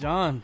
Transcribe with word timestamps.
John, 0.00 0.42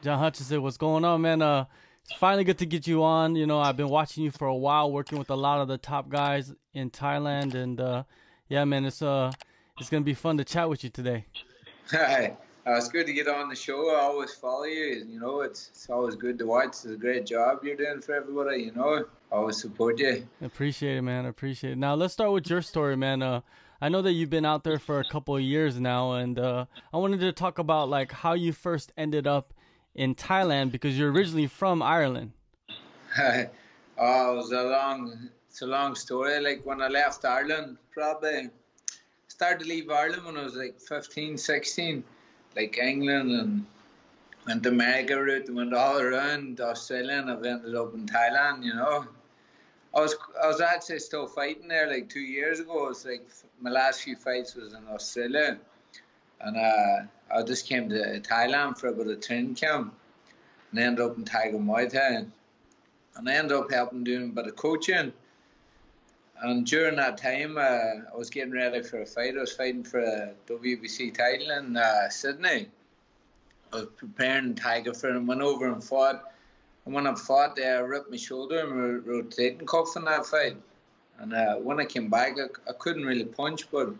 John 0.00 0.18
Hutchinson, 0.18 0.62
what's 0.62 0.78
going 0.78 1.04
on, 1.04 1.20
man? 1.20 1.42
Uh, 1.42 1.66
it's 2.04 2.14
finally 2.14 2.42
good 2.42 2.56
to 2.56 2.64
get 2.64 2.86
you 2.86 3.04
on. 3.04 3.36
You 3.36 3.46
know, 3.46 3.60
I've 3.60 3.76
been 3.76 3.90
watching 3.90 4.24
you 4.24 4.30
for 4.30 4.46
a 4.46 4.56
while, 4.56 4.90
working 4.90 5.18
with 5.18 5.28
a 5.28 5.34
lot 5.34 5.60
of 5.60 5.68
the 5.68 5.76
top 5.76 6.08
guys 6.08 6.54
in 6.72 6.90
Thailand, 6.90 7.52
and 7.52 7.78
uh, 7.78 8.04
yeah, 8.48 8.64
man, 8.64 8.86
it's 8.86 9.02
uh, 9.02 9.30
it's 9.78 9.90
gonna 9.90 10.04
be 10.06 10.14
fun 10.14 10.38
to 10.38 10.44
chat 10.44 10.70
with 10.70 10.84
you 10.84 10.88
today. 10.88 11.26
Hi. 11.90 12.34
Uh, 12.66 12.76
it's 12.76 12.88
good 12.88 13.04
to 13.04 13.12
get 13.12 13.28
on 13.28 13.50
the 13.50 13.54
show. 13.54 13.94
I 13.94 14.00
always 14.00 14.32
follow 14.32 14.64
you. 14.64 15.04
You 15.06 15.20
know, 15.20 15.42
it's 15.42 15.68
it's 15.68 15.90
always 15.90 16.16
good 16.16 16.38
to 16.38 16.46
watch. 16.46 16.68
It's 16.68 16.86
a 16.86 16.96
great 16.96 17.26
job 17.26 17.58
you're 17.62 17.76
doing 17.76 18.00
for 18.00 18.14
everybody. 18.14 18.62
You 18.62 18.72
know, 18.72 19.04
I 19.30 19.34
always 19.34 19.60
support 19.60 19.98
you. 19.98 20.26
Appreciate 20.40 20.96
it, 20.96 21.02
man. 21.02 21.26
Appreciate 21.26 21.72
it. 21.72 21.78
Now 21.78 21.94
let's 21.94 22.14
start 22.14 22.32
with 22.32 22.48
your 22.48 22.62
story, 22.62 22.96
man. 22.96 23.20
Uh, 23.20 23.42
I 23.80 23.88
know 23.88 24.02
that 24.02 24.12
you've 24.12 24.30
been 24.30 24.44
out 24.44 24.64
there 24.64 24.80
for 24.80 24.98
a 24.98 25.04
couple 25.04 25.36
of 25.36 25.42
years 25.42 25.78
now, 25.78 26.14
and 26.14 26.36
uh, 26.36 26.64
I 26.92 26.96
wanted 26.96 27.20
to 27.20 27.32
talk 27.32 27.60
about 27.60 27.88
like 27.88 28.10
how 28.10 28.32
you 28.32 28.52
first 28.52 28.92
ended 28.96 29.28
up 29.28 29.54
in 29.94 30.16
Thailand 30.16 30.72
because 30.72 30.98
you're 30.98 31.12
originally 31.12 31.46
from 31.46 31.80
Ireland. 31.80 32.32
oh, 33.18 34.32
it 34.32 34.36
was 34.36 34.50
a 34.50 34.62
long, 34.64 35.30
it's 35.48 35.62
a 35.62 35.66
long 35.66 35.94
story. 35.94 36.40
Like 36.40 36.66
when 36.66 36.82
I 36.82 36.88
left 36.88 37.24
Ireland, 37.24 37.78
probably 37.92 38.50
started 39.28 39.60
to 39.62 39.68
leave 39.68 39.88
Ireland 39.90 40.24
when 40.24 40.36
I 40.36 40.42
was 40.42 40.56
like 40.56 40.80
15, 40.80 41.38
16, 41.38 42.02
like 42.56 42.78
England 42.78 43.30
and 43.30 43.66
went 44.44 44.64
to 44.64 44.70
America 44.70 45.22
route, 45.22 45.54
went 45.54 45.72
all 45.72 46.00
around 46.00 46.60
Australia, 46.60 47.12
and 47.12 47.30
I've 47.30 47.44
ended 47.44 47.76
up 47.76 47.94
in 47.94 48.06
Thailand. 48.06 48.64
You 48.64 48.74
know, 48.74 49.06
I 49.94 50.00
was 50.00 50.16
I 50.42 50.46
was 50.46 50.60
actually 50.60 50.98
still 50.98 51.26
fighting 51.26 51.68
there 51.68 51.88
like 51.88 52.08
two 52.08 52.20
years 52.20 52.60
ago. 52.60 52.86
It 52.86 52.88
was 52.88 53.04
like 53.06 53.26
my 53.60 53.70
last 53.70 54.02
few 54.02 54.16
fights 54.16 54.54
was 54.54 54.74
in 54.74 54.86
Australia, 54.88 55.58
and 56.40 56.56
uh, 56.56 57.34
I 57.34 57.42
just 57.42 57.66
came 57.66 57.88
to 57.88 58.20
Thailand 58.20 58.78
for 58.78 58.88
a 58.88 58.92
bit 58.92 59.06
of 59.06 59.20
training 59.20 59.54
camp, 59.54 59.94
and 60.70 60.80
I 60.80 60.82
ended 60.84 61.04
up 61.04 61.16
in 61.16 61.24
Tiger 61.24 61.58
Muay 61.58 61.90
Thai, 61.90 62.26
and 63.16 63.28
I 63.28 63.34
ended 63.34 63.56
up 63.56 63.70
helping 63.70 64.04
doing 64.04 64.30
a 64.30 64.32
bit 64.32 64.46
of 64.46 64.56
coaching. 64.56 65.12
And 66.40 66.64
during 66.64 66.94
that 66.96 67.18
time, 67.18 67.58
uh, 67.58 68.12
I 68.12 68.16
was 68.16 68.30
getting 68.30 68.52
ready 68.52 68.80
for 68.82 69.02
a 69.02 69.06
fight. 69.06 69.36
I 69.36 69.40
was 69.40 69.52
fighting 69.52 69.82
for 69.82 69.98
a 69.98 70.34
WBC 70.46 71.12
title 71.12 71.50
in 71.50 71.76
uh, 71.76 72.08
Sydney. 72.10 72.68
I 73.72 73.76
was 73.76 73.86
preparing 73.96 74.54
Tiger 74.54 74.94
for 74.94 75.08
him, 75.08 75.26
went 75.26 75.40
over 75.40 75.66
and 75.66 75.82
fought 75.82 76.32
and 76.88 76.94
when 76.94 77.06
I 77.06 77.14
fought 77.16 77.54
there, 77.54 77.76
I 77.76 77.80
ripped 77.80 78.10
my 78.10 78.16
shoulder 78.16 78.60
and 78.60 79.06
rotating 79.06 79.66
cuff 79.66 79.94
in 79.94 80.06
that 80.06 80.24
fight. 80.24 80.56
And 81.18 81.34
uh, 81.34 81.56
when 81.56 81.78
I 81.80 81.84
came 81.84 82.08
back, 82.08 82.38
I, 82.38 82.46
I, 82.66 82.72
couldn't 82.78 83.04
really 83.04 83.26
punch, 83.26 83.70
but 83.70 83.90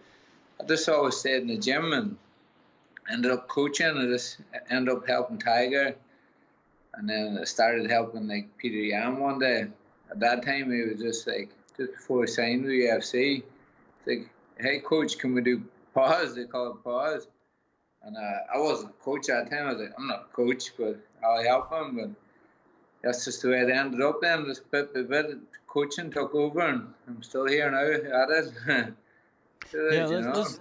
I 0.59 0.65
just 0.65 0.89
always 0.89 1.19
stayed 1.19 1.43
in 1.43 1.49
the 1.49 1.59
gym 1.59 1.93
and 1.93 2.17
ended 3.13 3.31
up 3.31 3.47
coaching. 3.47 3.95
I 3.99 4.07
just 4.07 4.39
ended 4.71 4.95
up 4.95 5.07
helping 5.07 5.37
Tiger. 5.37 5.97
And 6.95 7.11
then 7.11 7.37
I 7.39 7.45
started 7.45 7.91
helping 7.91 8.27
like 8.27 8.57
Peter 8.57 8.79
Yan 8.79 9.19
one 9.19 9.39
day. 9.39 9.67
At 10.11 10.21
that 10.21 10.43
time, 10.43 10.73
he 10.73 10.81
was 10.81 10.99
just 10.99 11.27
like, 11.27 11.51
just 11.77 11.93
before 11.93 12.23
he 12.23 12.29
signed 12.29 12.63
with 12.63 12.73
UFC, 12.73 13.43
like, 14.07 14.31
hey, 14.57 14.79
coach, 14.79 15.19
can 15.19 15.35
we 15.35 15.43
do 15.43 15.63
pause? 15.93 16.35
They 16.35 16.45
call 16.45 16.71
it 16.71 16.83
pause. 16.83 17.29
And 18.03 18.17
uh, 18.17 18.55
I 18.55 18.59
wasn't 18.59 18.93
a 18.99 19.05
coach 19.05 19.29
at 19.29 19.51
that 19.51 19.55
time. 19.55 19.67
I 19.67 19.73
was 19.75 19.83
like, 19.83 19.93
I'm 19.99 20.07
not 20.07 20.29
a 20.31 20.35
coach, 20.35 20.73
but 20.79 20.99
I'll 21.23 21.45
help 21.45 21.71
him. 21.71 21.97
But 21.97 22.11
that's 23.09 23.25
just 23.25 23.41
the 23.41 23.49
way 23.49 23.61
it 23.61 23.71
ended 23.71 24.03
up 24.03 24.21
then. 24.21 24.45
Just 24.45 24.71
bit 24.71 24.93
by 24.93 25.01
bit, 25.01 25.39
coaching 25.67 26.11
took 26.11 26.35
over, 26.35 26.61
and 26.61 26.93
I'm 27.07 27.23
still 27.23 27.47
here 27.47 27.71
now 27.71 27.79
at 27.81 28.31
it. 28.31 28.95
yeah, 29.73 30.05
let's, 30.05 30.37
let's, 30.37 30.61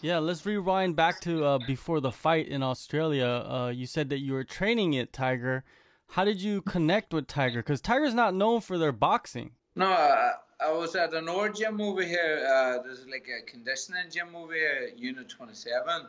yeah, 0.00 0.18
let's 0.18 0.46
rewind 0.46 0.94
back 0.94 1.20
to 1.22 1.44
uh, 1.44 1.58
before 1.66 2.00
the 2.00 2.12
fight 2.12 2.46
in 2.46 2.62
Australia. 2.62 3.26
Uh, 3.26 3.72
you 3.74 3.84
said 3.84 4.10
that 4.10 4.20
you 4.20 4.32
were 4.32 4.44
training 4.44 4.96
at 4.96 5.12
Tiger. 5.12 5.64
How 6.10 6.24
did 6.24 6.40
you 6.40 6.62
connect 6.62 7.12
with 7.12 7.26
Tiger? 7.26 7.58
Because 7.64 7.80
Tiger's 7.80 8.14
not 8.14 8.32
known 8.32 8.60
for 8.60 8.78
their 8.78 8.92
boxing. 8.92 9.50
No, 9.74 9.86
I, 9.86 10.34
I 10.60 10.72
was 10.72 10.94
at 10.94 11.12
an 11.14 11.28
old 11.28 11.56
gym 11.56 11.80
over 11.80 12.02
here. 12.02 12.46
Uh, 12.48 12.80
there's 12.80 13.06
like 13.10 13.26
a 13.28 13.44
conditioning 13.44 14.08
gym 14.08 14.36
over 14.36 14.54
here, 14.54 14.90
Unit 14.96 15.28
27. 15.28 15.82
Mm. 15.84 16.06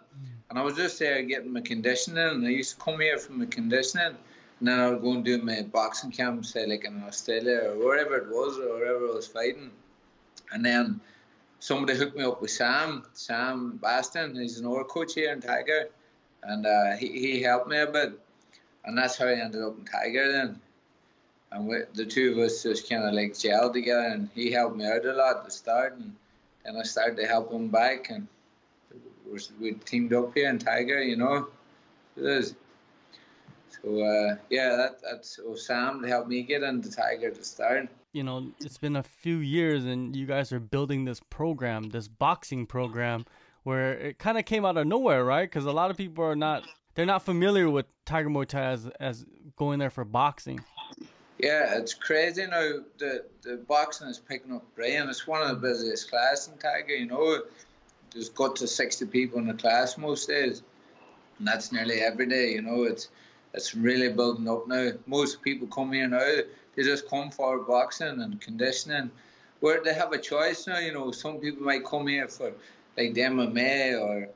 And 0.52 0.60
I 0.60 0.62
was 0.62 0.76
just 0.76 1.00
there 1.00 1.24
getting 1.24 1.52
my 1.52 1.62
conditioning. 1.62 2.24
And 2.24 2.46
I 2.46 2.52
used 2.52 2.78
to 2.78 2.84
come 2.84 3.00
here 3.00 3.18
from 3.18 3.40
the 3.40 3.48
conditioning 3.48 4.16
and 4.60 4.70
I 4.70 4.90
would 4.90 5.02
go 5.02 5.14
and 5.14 5.24
do 5.24 5.42
my 5.42 5.62
boxing 5.62 6.12
camp, 6.12 6.46
say 6.46 6.66
like 6.66 6.86
in 6.86 7.04
Australia 7.04 7.62
or 7.70 7.86
wherever 7.86 8.18
it 8.18 8.28
was 8.28 8.58
or 8.58 8.76
wherever 8.76 9.08
I 9.08 9.16
was 9.16 9.28
fighting. 9.28 9.72
And 10.52 10.66
then 10.66 11.00
somebody 11.60 11.98
hooked 11.98 12.18
me 12.18 12.24
up 12.24 12.42
with 12.42 12.52
Sam, 12.52 13.06
Sam 13.14 13.78
Baston. 13.82 14.36
He's 14.36 14.60
an 14.60 14.66
old 14.66 14.88
coach 14.88 15.14
here 15.14 15.32
in 15.32 15.42
Tiger, 15.42 15.90
and 16.44 16.66
uh, 16.66 16.96
he 16.98 17.08
he 17.08 17.42
helped 17.42 17.70
me 17.70 17.78
a 17.78 17.88
bit, 17.88 18.20
and 18.86 18.98
that's 18.98 19.18
how 19.18 19.26
I 19.26 19.34
ended 19.34 19.62
up 19.62 19.78
in 19.78 19.86
Tiger 19.86 20.32
then. 20.32 20.60
And 21.52 21.68
we, 21.68 21.78
the 21.94 22.06
two 22.06 22.34
of 22.34 22.38
us 22.40 22.64
just 22.64 22.90
kind 22.90 23.04
of 23.04 23.14
like 23.14 23.34
gelled 23.34 23.74
together, 23.74 24.08
and 24.08 24.30
he 24.36 24.52
helped 24.52 24.78
me 24.78 24.86
out 24.86 25.06
a 25.06 25.14
lot 25.14 25.46
to 25.46 25.52
start, 25.52 25.98
and 25.98 26.16
then 26.66 26.76
I 26.78 26.84
started 26.84 27.18
to 27.18 27.28
help 27.28 27.52
him 27.52 27.70
back, 27.70 28.10
and 28.10 28.28
we 29.60 29.74
teamed 29.74 30.14
up 30.14 30.34
here 30.34 30.50
in 30.50 30.60
Tiger, 30.60 31.02
you 31.02 31.16
know. 31.16 31.48
It 32.18 32.26
is. 32.26 32.56
So 33.82 34.04
uh, 34.04 34.36
yeah, 34.50 34.76
that, 34.76 35.02
that's 35.02 35.40
oh, 35.46 35.56
Sam 35.56 36.04
helped 36.04 36.30
me 36.30 36.44
get 36.44 36.64
into 36.64 36.92
Tiger 36.92 37.32
to 37.32 37.44
start. 37.44 37.90
You 38.12 38.24
know, 38.24 38.52
it's 38.60 38.78
been 38.78 38.96
a 38.96 39.04
few 39.04 39.38
years, 39.38 39.86
and 39.86 40.16
you 40.16 40.26
guys 40.26 40.52
are 40.52 40.60
building 40.60 41.06
this 41.06 41.20
program, 41.30 41.90
this 41.90 42.08
boxing 42.08 42.66
program, 42.66 43.26
where 43.64 43.94
it 43.94 44.20
kind 44.20 44.38
of 44.38 44.46
came 44.46 44.66
out 44.66 44.78
of 44.78 44.88
nowhere, 44.88 45.24
right? 45.24 45.50
Because 45.50 45.66
a 45.66 45.72
lot 45.72 45.92
of 45.92 45.98
people 45.98 46.24
are 46.24 46.36
not 46.36 46.64
they're 46.96 47.06
not 47.06 47.24
familiar 47.24 47.70
with 47.70 47.86
Tiger 48.06 48.30
Muay 48.30 48.48
Thai 48.48 48.64
as 48.64 48.88
as 49.00 49.26
going 49.56 49.80
there 49.80 49.90
for 49.90 50.04
boxing. 50.04 50.60
Yeah, 51.38 51.78
it's 51.78 51.94
crazy 51.94 52.46
now. 52.46 52.80
The 52.98 53.24
the 53.44 53.58
boxing 53.68 54.08
is 54.10 54.20
picking 54.20 54.54
up 54.54 54.64
brilliant. 54.76 55.10
It's 55.10 55.26
one 55.26 55.42
of 55.42 55.50
the 55.50 55.68
busiest 55.68 56.10
classes 56.10 56.50
in 56.54 56.60
Tiger. 56.60 56.96
You 56.96 57.06
know, 57.06 57.42
there's 58.12 58.30
got 58.30 58.58
to 58.58 58.68
sixty 58.68 59.06
people 59.06 59.40
in 59.40 59.48
the 59.48 59.54
class 59.54 59.98
most 59.98 60.28
days, 60.28 60.62
and 61.38 61.48
that's 61.48 61.72
nearly 61.72 62.02
every 62.02 62.26
day. 62.26 62.52
You 62.52 62.62
know, 62.62 62.84
it's 62.84 63.08
it's 63.54 63.76
really 63.76 64.12
building 64.12 64.48
up 64.48 64.68
now. 64.68 64.92
Most 65.06 65.42
people 65.42 65.68
come 65.68 65.94
here 65.94 66.08
now, 66.08 66.42
they 66.76 66.84
just 66.84 67.10
come 67.10 67.32
for 67.32 67.60
boxing 67.60 68.22
and 68.22 68.40
conditioning, 68.40 69.12
where 69.60 69.84
they 69.84 69.94
have 69.94 70.14
a 70.14 70.18
choice 70.18 70.68
now. 70.68 70.80
You 70.80 70.94
know, 70.94 71.12
some 71.12 71.40
people 71.40 71.64
might 71.64 71.86
come 71.86 72.08
here 72.08 72.28
for 72.28 72.54
like 72.98 73.14
the 73.14 73.22
MMA 73.22 74.00
or 74.02 74.30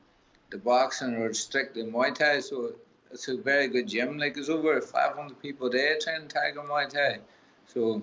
the 0.50 0.58
boxing 0.58 1.14
or 1.16 1.32
strictly 1.32 1.84
Muay 1.84 2.14
Thai. 2.14 2.40
So 2.40 2.72
it's 3.10 3.28
a 3.28 3.36
very 3.36 3.68
good 3.68 3.88
gym. 3.88 4.18
Like 4.18 4.34
there's 4.34 4.50
over 4.50 4.80
500 4.80 5.40
people 5.40 5.70
there 5.70 5.98
training 5.98 6.28
Tiger 6.28 6.60
Muay 6.60 6.88
Thai. 6.88 7.20
So 7.66 8.02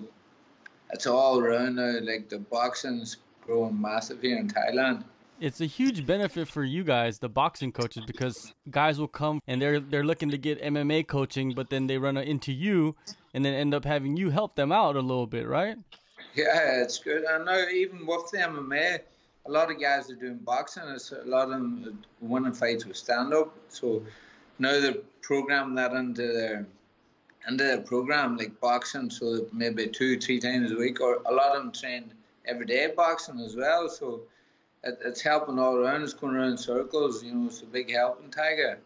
it's 0.90 1.06
all 1.06 1.38
around 1.38 1.76
now. 1.76 1.98
Like 2.00 2.28
the 2.28 2.38
boxing's 2.38 3.18
growing 3.44 3.80
massive 3.80 4.22
here 4.22 4.38
in 4.38 4.48
Thailand 4.48 5.04
it's 5.42 5.60
a 5.60 5.66
huge 5.66 6.06
benefit 6.06 6.46
for 6.46 6.62
you 6.62 6.84
guys, 6.84 7.18
the 7.18 7.28
boxing 7.28 7.72
coaches, 7.72 8.04
because 8.06 8.54
guys 8.70 9.00
will 9.00 9.08
come 9.08 9.40
and 9.48 9.60
they're 9.60 9.80
they're 9.80 10.04
looking 10.04 10.30
to 10.30 10.38
get 10.38 10.62
MMA 10.62 11.08
coaching, 11.08 11.52
but 11.52 11.68
then 11.68 11.88
they 11.88 11.98
run 11.98 12.16
into 12.16 12.52
you, 12.52 12.94
and 13.34 13.44
then 13.44 13.52
end 13.52 13.74
up 13.74 13.84
having 13.84 14.16
you 14.16 14.30
help 14.30 14.54
them 14.54 14.70
out 14.70 14.94
a 14.94 15.00
little 15.00 15.26
bit, 15.26 15.48
right? 15.48 15.76
Yeah, 16.34 16.82
it's 16.82 16.98
good. 16.98 17.24
I 17.26 17.42
know 17.42 17.68
even 17.68 18.06
with 18.06 18.30
the 18.30 18.38
MMA, 18.38 19.00
a 19.46 19.50
lot 19.50 19.70
of 19.70 19.80
guys 19.80 20.08
are 20.10 20.14
doing 20.14 20.38
boxing. 20.38 20.84
It's 20.86 21.10
a 21.10 21.24
lot 21.24 21.44
of 21.44 21.50
them 21.50 22.04
winning 22.20 22.52
fights 22.52 22.86
with 22.86 22.96
stand 22.96 23.34
up. 23.34 23.52
So 23.68 24.02
now 24.60 24.80
they're 24.80 24.94
programming 25.22 25.74
that 25.74 25.92
into 25.92 26.32
their 26.32 26.66
into 27.48 27.64
their 27.64 27.80
program, 27.80 28.36
like 28.36 28.60
boxing. 28.60 29.10
So 29.10 29.46
maybe 29.52 29.88
two, 29.88 30.20
three 30.20 30.38
times 30.38 30.70
a 30.70 30.76
week, 30.76 31.00
or 31.00 31.20
a 31.26 31.32
lot 31.32 31.56
of 31.56 31.64
them 31.64 31.72
train 31.72 32.12
every 32.46 32.66
day 32.66 32.92
boxing 32.96 33.40
as 33.40 33.56
well. 33.56 33.88
So 33.88 34.20
it, 34.84 34.98
it's 35.04 35.20
helping 35.20 35.58
all 35.58 35.76
around. 35.76 36.02
It's 36.02 36.14
going 36.14 36.34
around 36.34 36.58
circles. 36.58 37.22
You 37.22 37.34
know, 37.34 37.46
it's 37.46 37.62
a 37.62 37.66
big 37.66 37.90
helping 37.90 38.30
Tiger. 38.30 38.78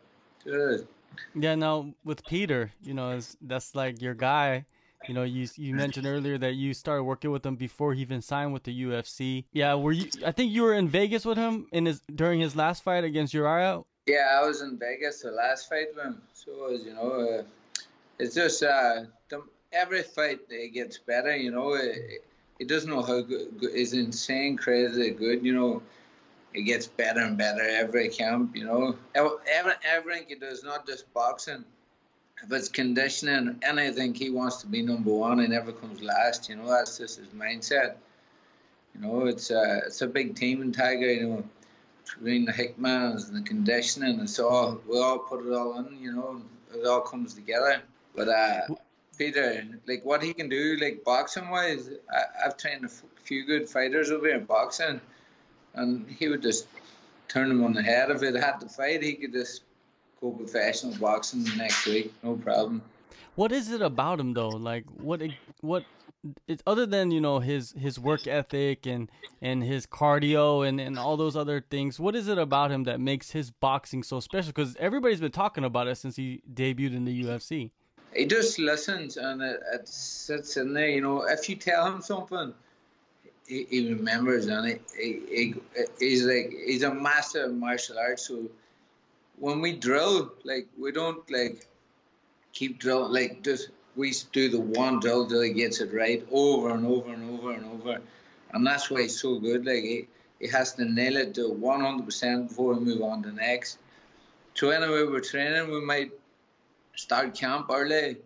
Yeah. 1.34 1.54
Now 1.54 1.94
with 2.04 2.24
Peter, 2.26 2.72
you 2.82 2.94
know, 2.94 3.18
that's 3.40 3.74
like 3.74 4.00
your 4.00 4.14
guy. 4.14 4.66
You 5.08 5.14
know, 5.14 5.22
you 5.22 5.46
you 5.56 5.74
mentioned 5.74 6.06
earlier 6.06 6.36
that 6.38 6.54
you 6.54 6.74
started 6.74 7.04
working 7.04 7.30
with 7.30 7.46
him 7.46 7.54
before 7.54 7.94
he 7.94 8.02
even 8.02 8.20
signed 8.22 8.52
with 8.52 8.64
the 8.64 8.82
UFC. 8.84 9.44
Yeah, 9.52 9.74
were 9.74 9.92
you? 9.92 10.10
I 10.24 10.32
think 10.32 10.52
you 10.52 10.62
were 10.62 10.74
in 10.74 10.88
Vegas 10.88 11.24
with 11.24 11.38
him 11.38 11.68
in 11.72 11.86
his 11.86 12.00
during 12.12 12.40
his 12.40 12.56
last 12.56 12.82
fight 12.82 13.04
against 13.04 13.32
Urijah. 13.32 13.84
Yeah, 14.06 14.38
I 14.40 14.46
was 14.46 14.62
in 14.62 14.78
Vegas 14.78 15.22
the 15.22 15.30
last 15.30 15.68
fight 15.68 15.88
with 15.94 16.04
him. 16.04 16.22
So 16.32 16.52
was, 16.52 16.82
you 16.84 16.94
know, 16.94 17.38
uh, 17.40 17.42
it's 18.18 18.34
just 18.34 18.62
uh, 18.62 19.04
the, 19.28 19.42
every 19.72 20.02
fight 20.02 20.40
it 20.48 20.72
gets 20.74 20.98
better. 20.98 21.36
You 21.36 21.52
know, 21.52 21.74
it, 21.74 22.24
he 22.58 22.64
doesn't 22.64 22.88
know 22.88 23.02
how 23.02 23.20
good, 23.20 23.62
is 23.62 23.92
insane, 23.92 24.56
crazy 24.56 25.10
good. 25.10 25.44
You 25.44 25.54
know, 25.54 25.82
it 26.54 26.62
gets 26.62 26.86
better 26.86 27.20
and 27.20 27.36
better 27.36 27.62
every 27.62 28.08
camp. 28.08 28.56
You 28.56 28.64
know, 28.64 28.96
every, 29.14 29.72
everything 29.84 30.24
he 30.28 30.34
does, 30.34 30.64
not 30.64 30.86
just 30.86 31.12
boxing. 31.12 31.64
If 32.42 32.52
it's 32.52 32.68
conditioning, 32.68 33.58
anything 33.62 34.14
he 34.14 34.30
wants 34.30 34.58
to 34.58 34.66
be 34.66 34.82
number 34.82 35.10
one, 35.10 35.38
he 35.38 35.46
never 35.46 35.72
comes 35.72 36.02
last. 36.02 36.48
You 36.48 36.56
know, 36.56 36.68
that's 36.68 36.98
just 36.98 37.18
his 37.18 37.28
mindset. 37.28 37.96
You 38.94 39.00
know, 39.00 39.26
it's 39.26 39.50
a 39.50 39.82
it's 39.86 40.02
a 40.02 40.06
big 40.06 40.34
team 40.34 40.62
in 40.62 40.72
Tiger. 40.72 41.12
You 41.12 41.28
know, 41.28 41.44
between 42.06 42.44
the 42.44 42.52
Hickmans 42.52 43.28
and 43.28 43.36
the 43.36 43.48
conditioning. 43.48 44.20
It's 44.20 44.38
all 44.38 44.80
we 44.88 44.98
all 44.98 45.18
put 45.18 45.46
it 45.46 45.52
all 45.52 45.78
in, 45.78 45.98
you 46.00 46.12
know. 46.12 46.42
It 46.74 46.86
all 46.86 47.00
comes 47.00 47.34
together. 47.34 47.82
But 48.14 48.28
uh, 48.28 48.62
Peter, 49.16 49.64
like 49.86 50.04
what 50.04 50.22
he 50.22 50.32
can 50.32 50.48
do, 50.48 50.76
like 50.80 51.04
boxing 51.04 51.48
wise, 51.50 51.90
I, 52.10 52.44
have 52.44 52.56
trained 52.56 52.84
a 52.84 52.88
few 53.22 53.46
good 53.46 53.68
fighters 53.68 54.10
over 54.10 54.26
here 54.26 54.36
in 54.36 54.44
boxing, 54.44 55.00
and 55.74 56.08
he 56.08 56.28
would 56.28 56.42
just 56.42 56.66
turn 57.28 57.48
them 57.48 57.64
on 57.64 57.72
the 57.72 57.82
head. 57.82 58.10
If 58.10 58.22
it 58.22 58.34
had 58.34 58.58
to 58.60 58.68
fight, 58.68 59.02
he 59.02 59.14
could 59.14 59.32
just 59.32 59.62
go 60.20 60.30
professional 60.30 60.96
boxing 60.98 61.44
next 61.56 61.86
week, 61.86 62.12
no 62.22 62.36
problem. 62.36 62.82
What 63.34 63.52
is 63.52 63.70
it 63.70 63.82
about 63.82 64.18
him 64.20 64.32
though? 64.32 64.48
Like 64.48 64.84
what 64.96 65.22
what 65.60 65.84
it's 66.48 66.62
other 66.66 66.86
than 66.86 67.10
you 67.10 67.20
know 67.20 67.38
his 67.38 67.72
his 67.72 67.98
work 67.98 68.26
ethic 68.26 68.86
and 68.86 69.10
and 69.42 69.62
his 69.62 69.86
cardio 69.86 70.66
and 70.66 70.80
and 70.80 70.98
all 70.98 71.16
those 71.16 71.36
other 71.36 71.60
things 71.60 72.00
what 72.00 72.16
is 72.16 72.26
it 72.28 72.38
about 72.38 72.70
him 72.70 72.84
that 72.84 72.98
makes 73.00 73.30
his 73.30 73.50
boxing 73.50 74.02
so 74.02 74.18
special 74.18 74.48
because 74.48 74.74
everybody's 74.76 75.20
been 75.20 75.30
talking 75.30 75.64
about 75.64 75.86
it 75.86 75.96
since 75.96 76.16
he 76.16 76.42
debuted 76.52 76.96
in 76.96 77.04
the 77.04 77.24
ufc 77.24 77.70
he 78.16 78.26
just 78.26 78.58
listens 78.58 79.16
and 79.16 79.42
it, 79.42 79.60
it 79.72 79.88
sits 79.88 80.56
in 80.56 80.72
there 80.72 80.88
you 80.88 81.00
know 81.00 81.22
if 81.22 81.48
you 81.48 81.56
tell 81.56 81.86
him 81.86 82.00
something 82.00 82.52
he, 83.46 83.66
he 83.70 83.92
remembers 83.92 84.46
and 84.46 84.80
he, 84.98 85.20
he, 85.28 85.54
he's 85.98 86.24
like 86.24 86.50
he's 86.64 86.82
a 86.82 86.92
master 86.92 87.44
of 87.44 87.54
martial 87.54 87.98
arts 87.98 88.26
so 88.26 88.44
when 89.38 89.60
we 89.60 89.72
drill 89.72 90.32
like 90.44 90.66
we 90.78 90.90
don't 90.92 91.30
like 91.30 91.66
keep 92.52 92.78
drilling 92.78 93.12
like 93.12 93.42
just 93.42 93.70
we 93.96 94.12
do 94.32 94.48
the 94.48 94.60
one 94.60 95.00
drill 95.00 95.26
till 95.26 95.40
he 95.40 95.52
gets 95.52 95.80
it 95.80 95.92
right 95.92 96.24
over 96.30 96.70
and 96.70 96.86
over 96.86 97.12
and 97.12 97.30
over 97.30 97.52
and 97.52 97.64
over. 97.64 98.00
And 98.52 98.66
that's 98.66 98.90
why 98.90 99.02
he's 99.02 99.20
so 99.20 99.38
good. 99.38 99.66
Like 99.66 99.82
he, 99.82 100.08
he 100.38 100.48
has 100.48 100.74
to 100.74 100.84
nail 100.84 101.16
it 101.16 101.34
to 101.34 101.48
100% 101.48 102.48
before 102.48 102.74
we 102.74 102.84
move 102.84 103.02
on 103.02 103.22
to 103.22 103.30
the 103.30 103.34
next. 103.34 103.78
So 104.54 104.70
anyway, 104.70 105.04
we're 105.04 105.20
training. 105.20 105.70
We 105.70 105.80
might 105.80 106.12
start 106.96 107.34
camp 107.34 107.70
early. 107.70 108.16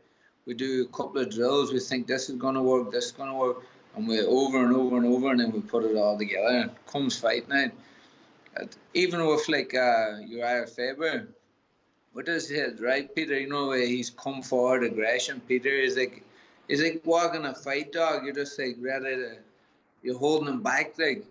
We 0.46 0.54
do 0.54 0.84
a 0.84 0.96
couple 0.96 1.20
of 1.20 1.30
drills. 1.30 1.72
We 1.72 1.80
think 1.80 2.06
this 2.06 2.30
is 2.30 2.36
going 2.36 2.54
to 2.54 2.62
work, 2.62 2.90
this 2.90 3.06
is 3.06 3.12
going 3.12 3.30
to 3.30 3.36
work. 3.36 3.64
And 3.96 4.08
we 4.08 4.20
over 4.20 4.64
and 4.64 4.74
over 4.74 4.96
and 4.96 5.06
over, 5.06 5.30
and 5.30 5.40
then 5.40 5.52
we 5.52 5.60
put 5.60 5.84
it 5.84 5.96
all 5.96 6.16
together. 6.16 6.48
And 6.48 6.70
Comes 6.86 7.18
fight 7.18 7.48
night. 7.48 7.72
Even 8.94 9.26
with 9.26 9.48
like 9.48 9.74
uh, 9.74 10.22
Urijah 10.28 10.68
Faber, 10.68 11.28
what 12.12 12.28
is 12.28 12.48
his 12.48 12.80
right, 12.80 13.12
Peter? 13.14 13.38
You 13.38 13.48
know, 13.48 13.68
where 13.68 13.86
he's 13.86 14.10
come 14.10 14.42
forward 14.42 14.84
aggression. 14.84 15.40
Peter 15.46 15.68
is 15.68 15.96
like, 15.96 16.24
he's 16.68 16.82
like 16.82 17.02
walking 17.04 17.44
a 17.44 17.54
fight 17.54 17.92
dog. 17.92 18.24
You're 18.24 18.34
just 18.34 18.58
like 18.58 18.76
ready 18.80 19.16
to, 19.16 19.36
you're 20.02 20.18
holding 20.18 20.48
him 20.48 20.62
back. 20.62 20.94
Like 20.98 21.24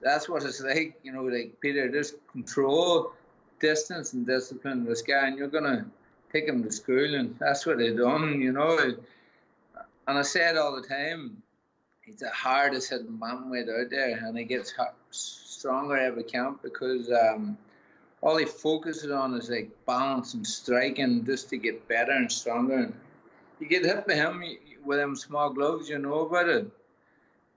that's 0.00 0.28
what 0.28 0.44
it's 0.44 0.60
like. 0.60 0.98
You 1.02 1.12
know, 1.12 1.24
like 1.24 1.60
Peter, 1.60 1.88
just 1.88 2.14
control, 2.30 3.12
distance, 3.60 4.12
and 4.12 4.26
discipline 4.26 4.84
this 4.84 5.02
guy, 5.02 5.26
and 5.26 5.38
you're 5.38 5.48
gonna 5.48 5.86
take 6.34 6.48
him 6.48 6.62
to 6.64 6.72
school, 6.72 7.14
and 7.14 7.36
that's 7.38 7.64
what 7.64 7.78
they 7.78 7.94
done. 7.94 8.40
You 8.40 8.52
know, 8.52 8.78
and 10.06 10.18
I 10.18 10.22
say 10.22 10.50
it 10.50 10.58
all 10.58 10.74
the 10.74 10.86
time. 10.86 11.42
He's 12.02 12.16
the 12.16 12.30
hardest 12.30 12.90
hitting 12.90 13.18
man 13.18 13.48
weight 13.48 13.68
out 13.68 13.88
there, 13.90 14.18
and 14.18 14.36
he 14.36 14.44
gets 14.44 14.74
stronger 15.10 15.96
every 15.96 16.24
camp 16.24 16.62
because. 16.62 17.10
um 17.10 17.56
all 18.24 18.38
he 18.38 18.46
focuses 18.46 19.10
on 19.10 19.34
is 19.34 19.50
like 19.50 19.70
balance 19.86 20.32
and 20.32 20.46
striking 20.46 21.26
just 21.26 21.50
to 21.50 21.58
get 21.58 21.86
better 21.86 22.12
and 22.12 22.32
stronger. 22.32 22.74
And 22.74 22.94
you 23.60 23.68
get 23.68 23.84
hit 23.84 24.06
by 24.06 24.14
him 24.14 24.42
with 24.82 24.98
them 24.98 25.14
small 25.14 25.50
gloves, 25.50 25.90
you 25.90 25.98
know 25.98 26.20
about 26.20 26.48
it. 26.48 26.70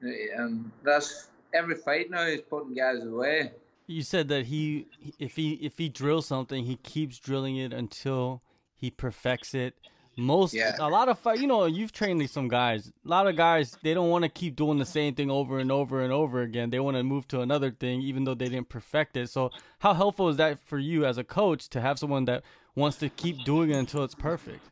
And 0.01 0.69
that's 0.83 1.29
every 1.53 1.75
fight 1.75 2.11
now 2.11 2.25
he's 2.25 2.41
putting 2.41 2.73
guys 2.73 3.01
away. 3.01 3.53
You 3.87 4.01
said 4.01 4.27
that 4.27 4.47
he, 4.47 4.87
if 5.17 5.37
he 5.37 5.53
if 5.53 5.77
he 5.77 5.87
drills 5.87 6.25
something, 6.25 6.65
he 6.65 6.75
keeps 6.75 7.17
drilling 7.17 7.55
it 7.55 7.71
until 7.71 8.41
he 8.77 8.91
perfects 8.91 9.53
it. 9.53 9.75
Most 10.19 10.55
yeah. 10.55 10.75
a 10.79 10.89
lot 10.89 11.09
of 11.09 11.19
fight 11.19 11.39
you 11.39 11.45
know 11.45 11.65
you've 11.65 11.91
trained 11.91 12.27
some 12.29 12.47
guys. 12.47 12.91
A 13.05 13.07
lot 13.07 13.27
of 13.27 13.35
guys 13.35 13.77
they 13.83 13.93
don't 13.93 14.09
want 14.09 14.23
to 14.23 14.29
keep 14.29 14.55
doing 14.55 14.79
the 14.79 14.85
same 14.85 15.13
thing 15.13 15.29
over 15.29 15.59
and 15.59 15.71
over 15.71 16.01
and 16.01 16.11
over 16.11 16.41
again. 16.41 16.71
They 16.71 16.79
want 16.79 16.97
to 16.97 17.03
move 17.03 17.27
to 17.27 17.41
another 17.41 17.69
thing 17.69 18.01
even 18.01 18.23
though 18.23 18.33
they 18.33 18.49
didn't 18.49 18.69
perfect 18.69 19.15
it. 19.15 19.29
So 19.29 19.51
how 19.77 19.93
helpful 19.93 20.29
is 20.29 20.37
that 20.37 20.59
for 20.65 20.79
you 20.79 21.05
as 21.05 21.19
a 21.19 21.23
coach 21.23 21.69
to 21.69 21.81
have 21.81 21.99
someone 21.99 22.25
that 22.25 22.43
wants 22.73 22.97
to 22.97 23.09
keep 23.09 23.43
doing 23.43 23.69
it 23.69 23.77
until 23.77 24.03
it's 24.03 24.15
perfect? 24.15 24.71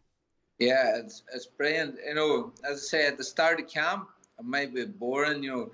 Yeah 0.57 0.97
it's 0.97 1.21
it's 1.31 1.45
brilliant. 1.45 1.97
You 2.07 2.15
know 2.15 2.51
as 2.67 2.77
i 2.77 2.81
say 2.81 3.05
at 3.05 3.17
the 3.17 3.23
start 3.23 3.59
of 3.59 3.67
camp 3.67 4.09
it 4.39 4.45
might 4.45 4.73
be 4.73 4.85
boring 4.85 5.43
you 5.43 5.51
know. 5.51 5.71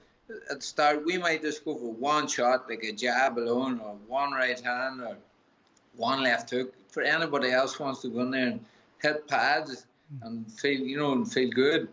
At 0.50 0.58
the 0.58 0.66
start 0.66 1.06
we 1.06 1.18
might 1.18 1.42
just 1.42 1.64
go 1.64 1.76
for 1.76 1.94
one 1.94 2.28
shot 2.28 2.70
like 2.70 2.84
a 2.84 2.92
jab 2.92 3.38
alone 3.38 3.80
or 3.80 3.96
one 4.08 4.32
right 4.32 4.60
hand 4.60 5.02
or 5.02 5.18
one 5.96 6.24
left 6.24 6.50
hook 6.50 6.74
for 6.90 7.04
anybody 7.04 7.52
else 7.52 7.80
wants 7.80 8.02
to 8.02 8.10
go 8.10 8.22
in 8.22 8.32
there 8.32 8.48
and 8.48 8.66
hit 9.02 9.28
pads 9.28 9.86
and 10.22 10.52
feel, 10.52 10.80
you 10.82 10.98
know, 10.98 11.14
and 11.14 11.32
feel 11.32 11.50
good. 11.50 11.88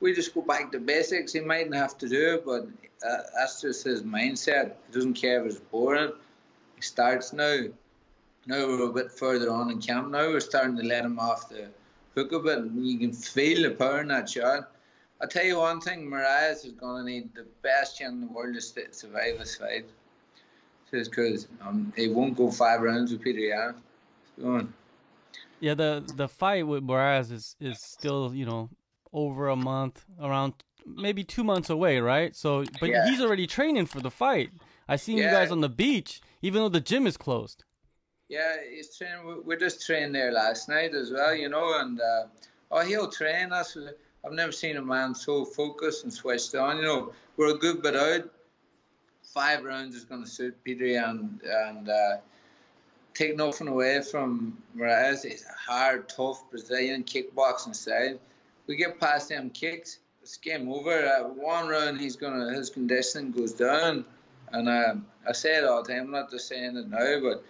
We 0.00 0.14
just 0.14 0.34
go 0.34 0.42
back 0.42 0.72
to 0.72 0.78
basics. 0.78 1.32
He 1.32 1.40
mightn't 1.40 1.74
have 1.74 1.98
to 1.98 2.08
do 2.08 2.34
it, 2.34 2.46
but 2.46 2.66
uh, 3.06 3.22
that's 3.34 3.60
just 3.60 3.84
his 3.84 4.02
mindset. 4.02 4.72
He 4.86 4.92
doesn't 4.92 5.14
care 5.14 5.40
if 5.40 5.52
it's 5.52 5.60
boring. 5.60 6.12
He 6.76 6.82
starts 6.82 7.32
now. 7.32 7.64
Now 8.46 8.66
we're 8.66 8.88
a 8.88 8.92
bit 8.92 9.12
further 9.12 9.50
on 9.50 9.70
in 9.70 9.80
camp. 9.80 10.08
Now 10.08 10.28
we're 10.28 10.40
starting 10.40 10.76
to 10.78 10.82
let 10.82 11.04
him 11.04 11.18
off 11.18 11.50
the 11.50 11.68
hook 12.14 12.32
a 12.32 12.40
bit, 12.40 12.64
you 12.74 12.98
can 12.98 13.12
feel 13.12 13.62
the 13.62 13.74
power 13.74 14.00
in 14.00 14.08
that 14.08 14.28
shot. 14.28 14.72
I'll 15.20 15.28
tell 15.28 15.44
you 15.44 15.58
one 15.58 15.80
thing, 15.80 16.10
Moraes 16.10 16.64
is 16.64 16.72
going 16.72 17.04
to 17.04 17.10
need 17.10 17.34
the 17.34 17.46
best 17.62 18.00
in 18.00 18.20
the 18.20 18.26
world 18.26 18.54
to 18.54 18.60
survive 18.60 19.38
this 19.38 19.56
fight. 19.56 19.86
Just 20.90 21.10
because 21.10 21.46
um, 21.62 21.92
he 21.96 22.08
won't 22.08 22.36
go 22.36 22.50
five 22.50 22.80
rounds 22.80 23.12
with 23.12 23.22
Peter 23.22 23.38
Yan. 23.38 23.74
Going. 24.40 24.72
Yeah, 25.60 25.74
the 25.74 26.02
the 26.16 26.28
fight 26.28 26.66
with 26.66 26.82
Moraes 26.82 27.30
is 27.30 27.56
is 27.60 27.80
still 27.80 28.34
you 28.34 28.46
know 28.46 28.70
over 29.12 29.48
a 29.48 29.56
month, 29.56 30.04
around 30.20 30.54
maybe 30.86 31.24
two 31.24 31.44
months 31.44 31.70
away, 31.70 31.98
right? 31.98 32.34
So, 32.34 32.64
but 32.80 32.88
yeah. 32.88 33.08
he's 33.08 33.20
already 33.20 33.46
training 33.46 33.86
for 33.86 34.00
the 34.00 34.10
fight. 34.10 34.50
I 34.88 34.96
seen 34.96 35.18
yeah. 35.18 35.26
you 35.26 35.30
guys 35.30 35.50
on 35.50 35.60
the 35.60 35.68
beach, 35.68 36.20
even 36.42 36.62
though 36.62 36.68
the 36.68 36.80
gym 36.80 37.06
is 37.06 37.16
closed. 37.16 37.64
Yeah, 38.28 38.56
he's 38.68 38.96
training. 38.96 39.42
We 39.44 39.56
just 39.56 39.84
trained 39.84 40.14
there 40.14 40.32
last 40.32 40.68
night 40.68 40.94
as 40.94 41.10
well, 41.10 41.34
you 41.34 41.48
know, 41.48 41.80
and 41.80 42.00
uh, 42.00 42.26
oh, 42.70 42.84
he'll 42.84 43.10
train 43.10 43.52
us. 43.52 43.76
I've 44.24 44.32
never 44.32 44.52
seen 44.52 44.76
a 44.76 44.82
man 44.82 45.14
so 45.14 45.44
focused 45.44 46.04
and 46.04 46.12
switched 46.12 46.54
on. 46.54 46.76
You 46.76 46.82
know, 46.82 47.12
we're 47.36 47.54
a 47.54 47.58
good 47.58 47.82
bit 47.82 47.96
out. 47.96 48.30
Five 49.32 49.64
rounds 49.64 49.94
is 49.94 50.04
going 50.04 50.24
to 50.24 50.28
suit 50.28 50.62
Peter 50.64 50.86
and 51.04 51.40
and 51.44 51.88
uh, 51.88 52.16
take 53.14 53.36
nothing 53.36 53.68
away 53.68 54.02
from 54.02 54.58
Moraes. 54.76 55.24
He's 55.24 55.44
a 55.44 55.70
hard, 55.70 56.08
tough 56.08 56.42
Brazilian 56.50 57.04
kickboxing 57.04 57.76
style. 57.76 58.18
We 58.66 58.76
get 58.76 59.00
past 59.00 59.28
them 59.28 59.50
kicks, 59.50 59.98
it's 60.22 60.36
game 60.36 60.68
over. 60.68 61.06
Uh, 61.06 61.24
one 61.28 61.68
round, 61.68 62.00
he's 62.00 62.16
gonna 62.16 62.52
his 62.52 62.70
conditioning 62.70 63.32
goes 63.32 63.52
down, 63.52 64.04
and 64.52 64.68
uh, 64.68 64.94
I 65.28 65.32
say 65.32 65.56
it 65.56 65.64
all 65.64 65.82
the 65.82 65.92
time. 65.92 66.04
I'm 66.04 66.10
not 66.10 66.30
just 66.30 66.48
saying 66.48 66.76
it 66.76 66.88
now, 66.88 67.20
but 67.22 67.44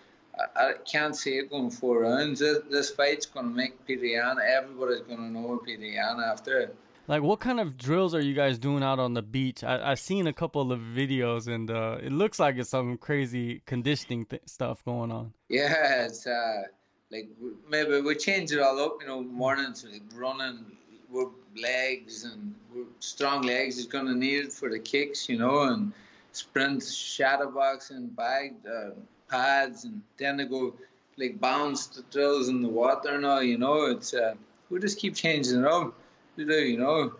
I, 0.57 0.73
can't 0.85 1.15
see 1.15 1.39
it 1.39 1.51
going 1.51 1.71
four 1.71 2.01
rounds. 2.01 2.41
This, 2.41 2.91
fight's 2.91 3.27
gonna 3.27 3.49
make 3.49 3.85
Peter 3.87 4.07
Yan. 4.07 4.39
Everybody's 4.39 5.01
gonna 5.01 5.31
know 5.31 5.61
Peter 5.65 5.85
Yan 5.85 6.21
after 6.21 6.61
it. 6.61 6.77
Like, 7.11 7.23
what 7.23 7.40
kind 7.40 7.59
of 7.59 7.76
drills 7.76 8.14
are 8.14 8.21
you 8.21 8.35
guys 8.35 8.57
doing 8.57 8.85
out 8.85 9.00
on 9.00 9.14
the 9.14 9.23
beach? 9.23 9.64
I, 9.64 9.90
I've 9.90 9.99
seen 9.99 10.29
a 10.29 10.33
couple 10.33 10.71
of 10.71 10.79
videos, 10.79 11.49
and 11.49 11.69
uh, 11.69 11.99
it 12.00 12.12
looks 12.12 12.38
like 12.38 12.57
it's 12.57 12.71
some 12.71 12.99
crazy 12.99 13.62
conditioning 13.67 14.26
th- 14.26 14.43
stuff 14.47 14.85
going 14.85 15.11
on. 15.11 15.33
Yeah, 15.49 16.05
it's 16.05 16.25
uh, 16.25 16.62
like 17.11 17.29
maybe 17.69 18.00
we 18.00 18.14
change 18.14 18.52
it 18.52 18.61
all 18.61 18.79
up. 18.79 18.99
You 19.00 19.09
know, 19.09 19.23
mornings 19.25 19.85
like 19.85 20.02
running, 20.14 20.64
with 21.11 21.31
legs 21.61 22.23
and 22.23 22.55
strong 23.00 23.43
legs 23.43 23.76
is 23.79 23.87
going 23.87 24.07
to 24.07 24.14
need 24.14 24.45
it 24.45 24.52
for 24.52 24.71
the 24.71 24.79
kicks. 24.79 25.29
You 25.29 25.38
know, 25.38 25.62
and 25.62 25.93
sprints, 26.31 26.95
shadow 26.95 27.50
boxing, 27.50 28.07
bag 28.07 28.55
uh, 28.64 28.90
pads, 29.29 29.83
and 29.83 30.00
then 30.17 30.37
they 30.37 30.45
go 30.45 30.75
like 31.17 31.40
bounce 31.40 31.88
drills 32.12 32.49
in 32.49 32.62
the 32.62 32.69
water 32.69 33.21
all. 33.26 33.43
You 33.43 33.59
know, 33.59 33.87
it's 33.87 34.14
uh, 34.14 34.35
we 34.71 34.79
just 34.79 34.97
keep 34.97 35.17
changing 35.17 35.59
it 35.59 35.67
up 35.67 35.93
to 36.41 36.53
do, 36.53 36.61
you 36.61 36.79
know. 36.79 37.13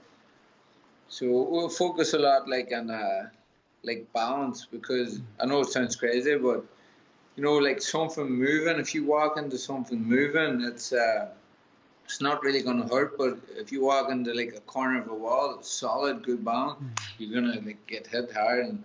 So 1.09 1.27
we'll 1.27 1.69
focus 1.69 2.15
a 2.15 2.19
lot 2.19 2.49
like 2.49 2.73
on 2.73 2.91
uh, 2.91 3.29
like 3.83 4.13
balance 4.13 4.67
because 4.71 5.21
I 5.41 5.47
know 5.47 5.61
it 5.61 5.69
sounds 5.69 5.97
crazy, 5.97 6.37
but 6.37 6.65
you 7.37 7.43
know, 7.43 7.55
like 7.55 7.81
something 7.83 8.31
moving. 8.31 8.79
If 8.79 8.95
you 8.95 9.05
walk 9.05 9.37
into 9.37 9.59
something 9.59 10.03
moving, 10.03 10.63
it's 10.63 10.93
uh, 10.93 11.29
it's 12.05 12.21
not 12.21 12.43
really 12.43 12.63
going 12.63 12.83
to 12.83 12.89
hurt. 12.95 13.19
But 13.19 13.39
if 13.57 13.73
you 13.73 13.83
walk 13.85 14.11
into 14.11 14.33
like 14.35 14.55
a 14.57 14.61
corner 14.61 15.01
of 15.01 15.09
a 15.09 15.15
wall, 15.15 15.59
solid, 15.63 16.23
good 16.23 16.45
balance, 16.45 16.81
mm. 16.83 16.99
you're 17.19 17.41
gonna 17.41 17.61
like 17.61 17.85
get 17.87 18.07
hit 18.07 18.33
hard, 18.33 18.67
and 18.67 18.85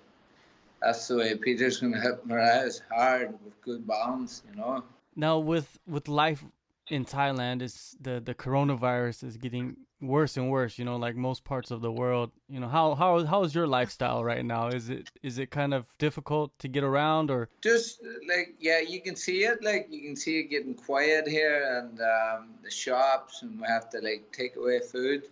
that's 0.81 1.07
the 1.07 1.17
way 1.17 1.35
Peter's 1.35 1.79
gonna 1.79 2.01
hit 2.01 2.27
Moraes 2.27 2.81
hard 2.91 3.31
with 3.43 3.61
good 3.61 3.85
balance, 3.87 4.41
you 4.49 4.57
know. 4.57 4.83
Now 5.15 5.39
with 5.39 5.79
with 5.87 6.07
life 6.07 6.43
in 6.87 7.05
Thailand 7.05 7.61
is 7.61 7.95
the 7.99 8.21
the 8.23 8.35
coronavirus 8.35 9.23
is 9.23 9.37
getting 9.37 9.77
worse 10.01 10.37
and 10.37 10.49
worse. 10.49 10.77
You 10.77 10.85
know, 10.85 10.97
like 10.97 11.15
most 11.15 11.43
parts 11.43 11.71
of 11.71 11.81
the 11.81 11.91
world. 11.91 12.31
You 12.47 12.59
know, 12.59 12.67
how 12.67 12.95
how 12.95 13.23
how 13.25 13.43
is 13.43 13.55
your 13.55 13.67
lifestyle 13.67 14.23
right 14.23 14.45
now? 14.45 14.67
Is 14.67 14.89
it 14.89 15.09
is 15.23 15.39
it 15.39 15.49
kind 15.51 15.73
of 15.73 15.85
difficult 15.97 16.51
to 16.59 16.67
get 16.67 16.83
around 16.83 17.31
or? 17.31 17.49
Just 17.61 18.01
like 18.27 18.55
yeah, 18.59 18.79
you 18.79 19.01
can 19.01 19.15
see 19.15 19.43
it. 19.43 19.63
Like 19.63 19.87
you 19.89 20.01
can 20.01 20.15
see 20.15 20.39
it 20.39 20.49
getting 20.49 20.75
quiet 20.75 21.27
here, 21.27 21.79
and 21.79 21.99
um, 22.01 22.49
the 22.63 22.71
shops, 22.71 23.41
and 23.41 23.59
we 23.59 23.67
have 23.67 23.89
to 23.91 23.99
like 23.99 24.31
take 24.31 24.55
away 24.55 24.79
food. 24.79 25.23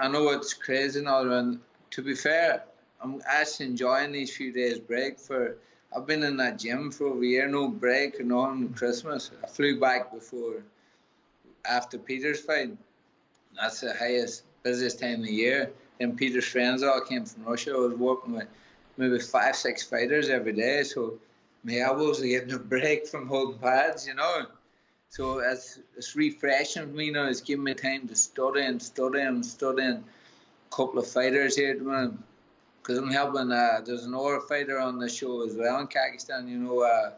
I 0.00 0.08
know 0.08 0.28
it's 0.30 0.54
crazy 0.54 1.04
all, 1.06 1.30
and 1.32 1.60
to 1.90 2.02
be 2.02 2.14
fair, 2.14 2.64
I'm 3.00 3.22
actually 3.26 3.66
enjoying 3.66 4.12
these 4.12 4.34
few 4.34 4.52
days 4.52 4.78
break 4.78 5.18
for. 5.18 5.56
I've 5.96 6.06
been 6.06 6.24
in 6.24 6.36
that 6.38 6.58
gym 6.58 6.90
for 6.90 7.06
over 7.06 7.22
a 7.22 7.26
year, 7.26 7.46
no 7.46 7.68
break, 7.68 8.24
no 8.24 8.40
on 8.40 8.70
Christmas. 8.70 9.30
I 9.44 9.46
flew 9.46 9.78
back 9.78 10.12
before, 10.12 10.64
after 11.64 11.98
Peter's 11.98 12.40
fight. 12.40 12.76
That's 13.56 13.80
the 13.80 13.94
highest, 13.94 14.44
busiest 14.62 15.00
time 15.00 15.20
of 15.20 15.26
the 15.26 15.32
year. 15.32 15.70
And 16.00 16.16
Peter's 16.16 16.46
friends 16.46 16.82
all 16.82 17.00
came 17.00 17.24
from 17.24 17.44
Russia. 17.44 17.72
I 17.72 17.78
was 17.78 17.94
working 17.94 18.34
with 18.34 18.48
maybe 18.96 19.18
five, 19.18 19.56
six 19.56 19.82
fighters 19.82 20.28
every 20.28 20.52
day. 20.52 20.82
So 20.82 21.18
my 21.62 21.78
elbows 21.78 22.22
are 22.22 22.26
getting 22.26 22.52
a 22.52 22.58
break 22.58 23.06
from 23.06 23.28
holding 23.28 23.58
pads, 23.58 24.06
you 24.06 24.14
know. 24.14 24.46
So 25.08 25.38
it's, 25.38 25.78
it's 25.96 26.16
refreshing 26.16 26.88
for 26.88 26.94
me 26.94 27.10
now. 27.10 27.28
It's 27.28 27.40
giving 27.40 27.64
me 27.64 27.74
time 27.74 28.08
to 28.08 28.16
study 28.16 28.62
and 28.62 28.82
study 28.82 29.20
and 29.20 29.44
study 29.46 29.82
and 29.82 29.98
a 29.98 30.74
couple 30.74 30.98
of 30.98 31.06
fighters 31.06 31.56
here. 31.56 31.74
Because 31.74 32.98
I'm 32.98 33.10
helping, 33.10 33.52
uh, 33.52 33.80
there's 33.84 34.04
an 34.04 34.14
Aura 34.14 34.40
fighter 34.40 34.80
on 34.80 34.98
the 34.98 35.08
show 35.08 35.46
as 35.46 35.54
well 35.54 35.78
in 35.78 35.86
Kazakhstan, 35.86 36.48
you 36.48 36.58
know. 36.58 36.80
Uh, 36.82 37.12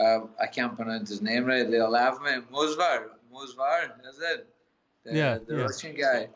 uh, 0.00 0.26
I 0.40 0.46
can't 0.46 0.76
pronounce 0.76 1.10
his 1.10 1.22
name 1.22 1.44
right. 1.44 1.70
They'll 1.70 1.90
laugh 1.90 2.20
me. 2.22 2.30
Movsar. 2.52 3.08
Movsar, 3.36 3.92
is 4.08 4.18
it? 4.20 4.46
The, 5.04 5.16
yeah, 5.16 5.38
the 5.46 5.56
yeah. 5.56 5.62
Russian 5.62 5.94
guy. 5.94 6.28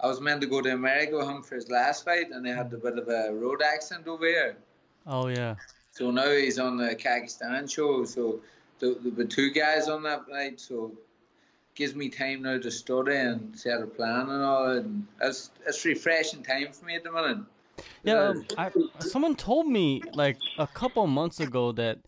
I 0.00 0.06
was 0.06 0.20
meant 0.20 0.40
to 0.42 0.46
go 0.46 0.60
to 0.60 0.72
America 0.72 1.16
with 1.16 1.28
him 1.28 1.42
for 1.42 1.56
his 1.56 1.68
last 1.70 2.04
fight, 2.04 2.30
and 2.30 2.44
they 2.44 2.50
had 2.50 2.72
a 2.72 2.76
bit 2.76 2.98
of 2.98 3.08
a 3.08 3.32
road 3.32 3.62
accident 3.62 4.06
over 4.06 4.26
here. 4.26 4.56
Oh 5.06 5.28
yeah. 5.28 5.56
So 5.92 6.10
now 6.10 6.30
he's 6.30 6.58
on 6.58 6.76
the 6.76 6.94
Kazakhstan 6.94 7.70
show. 7.70 8.04
So 8.04 8.40
there 8.78 8.94
were 9.16 9.24
two 9.24 9.50
guys 9.50 9.88
on 9.88 10.02
that 10.04 10.28
night. 10.28 10.60
So 10.60 10.92
gives 11.74 11.94
me 11.94 12.08
time 12.08 12.42
now 12.42 12.58
to 12.58 12.70
study 12.70 13.16
and 13.16 13.58
set 13.58 13.80
a 13.82 13.86
plan 13.86 14.28
and 14.28 14.42
all. 14.44 14.70
And 14.70 15.06
it's 15.20 15.50
it's 15.66 15.84
refreshing 15.84 16.42
time 16.42 16.72
for 16.72 16.84
me 16.84 16.96
at 16.96 17.04
the 17.04 17.10
moment. 17.10 17.46
Yeah, 18.02 18.28
um, 18.28 18.44
I, 18.56 18.70
someone 19.00 19.36
told 19.36 19.66
me 19.66 20.02
like 20.14 20.36
a 20.58 20.66
couple 20.66 21.06
months 21.06 21.40
ago 21.40 21.72
that 21.72 21.98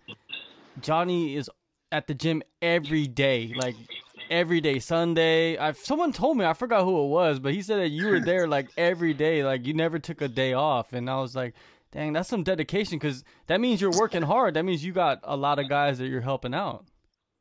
Johnny 0.80 1.36
is 1.36 1.48
at 1.92 2.06
the 2.06 2.14
gym 2.14 2.42
every 2.62 3.06
day, 3.06 3.52
like 3.56 3.74
every 4.30 4.60
day, 4.60 4.78
Sunday. 4.78 5.58
I 5.58 5.72
someone 5.72 6.12
told 6.12 6.38
me 6.38 6.44
I 6.44 6.54
forgot 6.54 6.84
who 6.84 7.04
it 7.04 7.08
was, 7.08 7.38
but 7.40 7.52
he 7.52 7.60
said 7.60 7.80
that 7.80 7.90
you 7.90 8.06
were 8.06 8.20
there 8.20 8.46
like 8.46 8.68
every 8.78 9.12
day, 9.12 9.44
like 9.44 9.66
you 9.66 9.74
never 9.74 9.98
took 9.98 10.22
a 10.22 10.28
day 10.28 10.54
off, 10.54 10.92
and 10.92 11.10
I 11.10 11.20
was 11.20 11.36
like, 11.36 11.54
dang, 11.92 12.12
that's 12.12 12.28
some 12.28 12.42
dedication 12.42 12.98
because 12.98 13.24
that 13.48 13.60
means 13.60 13.80
you're 13.80 13.90
working 13.90 14.22
hard. 14.22 14.54
That 14.54 14.64
means 14.64 14.84
you 14.84 14.92
got 14.92 15.20
a 15.24 15.36
lot 15.36 15.58
of 15.58 15.68
guys 15.68 15.98
that 15.98 16.06
you're 16.06 16.20
helping 16.20 16.54
out. 16.54 16.84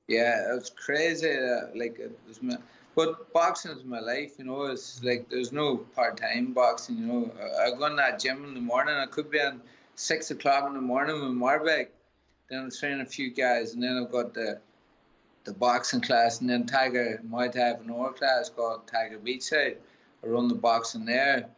Yeah, 0.07 0.51
it 0.51 0.55
was 0.55 0.71
crazy. 0.71 1.29
Uh, 1.29 1.67
like, 1.75 1.99
it 1.99 2.17
was 2.27 2.41
my, 2.41 2.55
but 2.95 3.31
boxing 3.31 3.71
is 3.71 3.83
my 3.83 3.99
life. 3.99 4.33
You 4.39 4.45
know, 4.45 4.63
it's 4.63 5.03
like 5.03 5.29
there's 5.29 5.51
no 5.51 5.77
part 5.77 6.17
time 6.17 6.53
boxing. 6.53 6.97
You 6.97 7.05
know, 7.05 7.31
I, 7.39 7.67
I 7.67 7.71
go 7.77 7.85
in 7.85 7.95
that 7.97 8.19
gym 8.19 8.43
in 8.43 8.55
the 8.55 8.59
morning. 8.59 8.95
I 8.95 9.05
could 9.05 9.29
be 9.29 9.39
on 9.39 9.61
six 9.95 10.31
o'clock 10.31 10.65
in 10.67 10.73
the 10.73 10.81
morning 10.81 11.21
with 11.21 11.31
Mairbek. 11.31 11.89
Then 12.49 12.59
I'm 12.63 12.71
training 12.71 13.01
a 13.01 13.05
few 13.05 13.31
guys, 13.31 13.75
and 13.75 13.83
then 13.83 14.03
I've 14.03 14.11
got 14.11 14.33
the 14.33 14.59
the 15.49 15.55
boxing 15.55 15.99
class, 15.99 16.41
and 16.41 16.49
then 16.49 16.65
Tiger 16.67 17.19
Thai 17.31 17.51
have 17.55 17.81
an 17.81 17.91
hour 17.91 18.13
class 18.13 18.49
called 18.49 18.85
Tiger 18.85 19.17
Beachside. 19.17 19.77
I 20.23 20.27
run 20.27 20.47
the 20.47 20.53
boxing 20.53 21.05
there. 21.05 21.49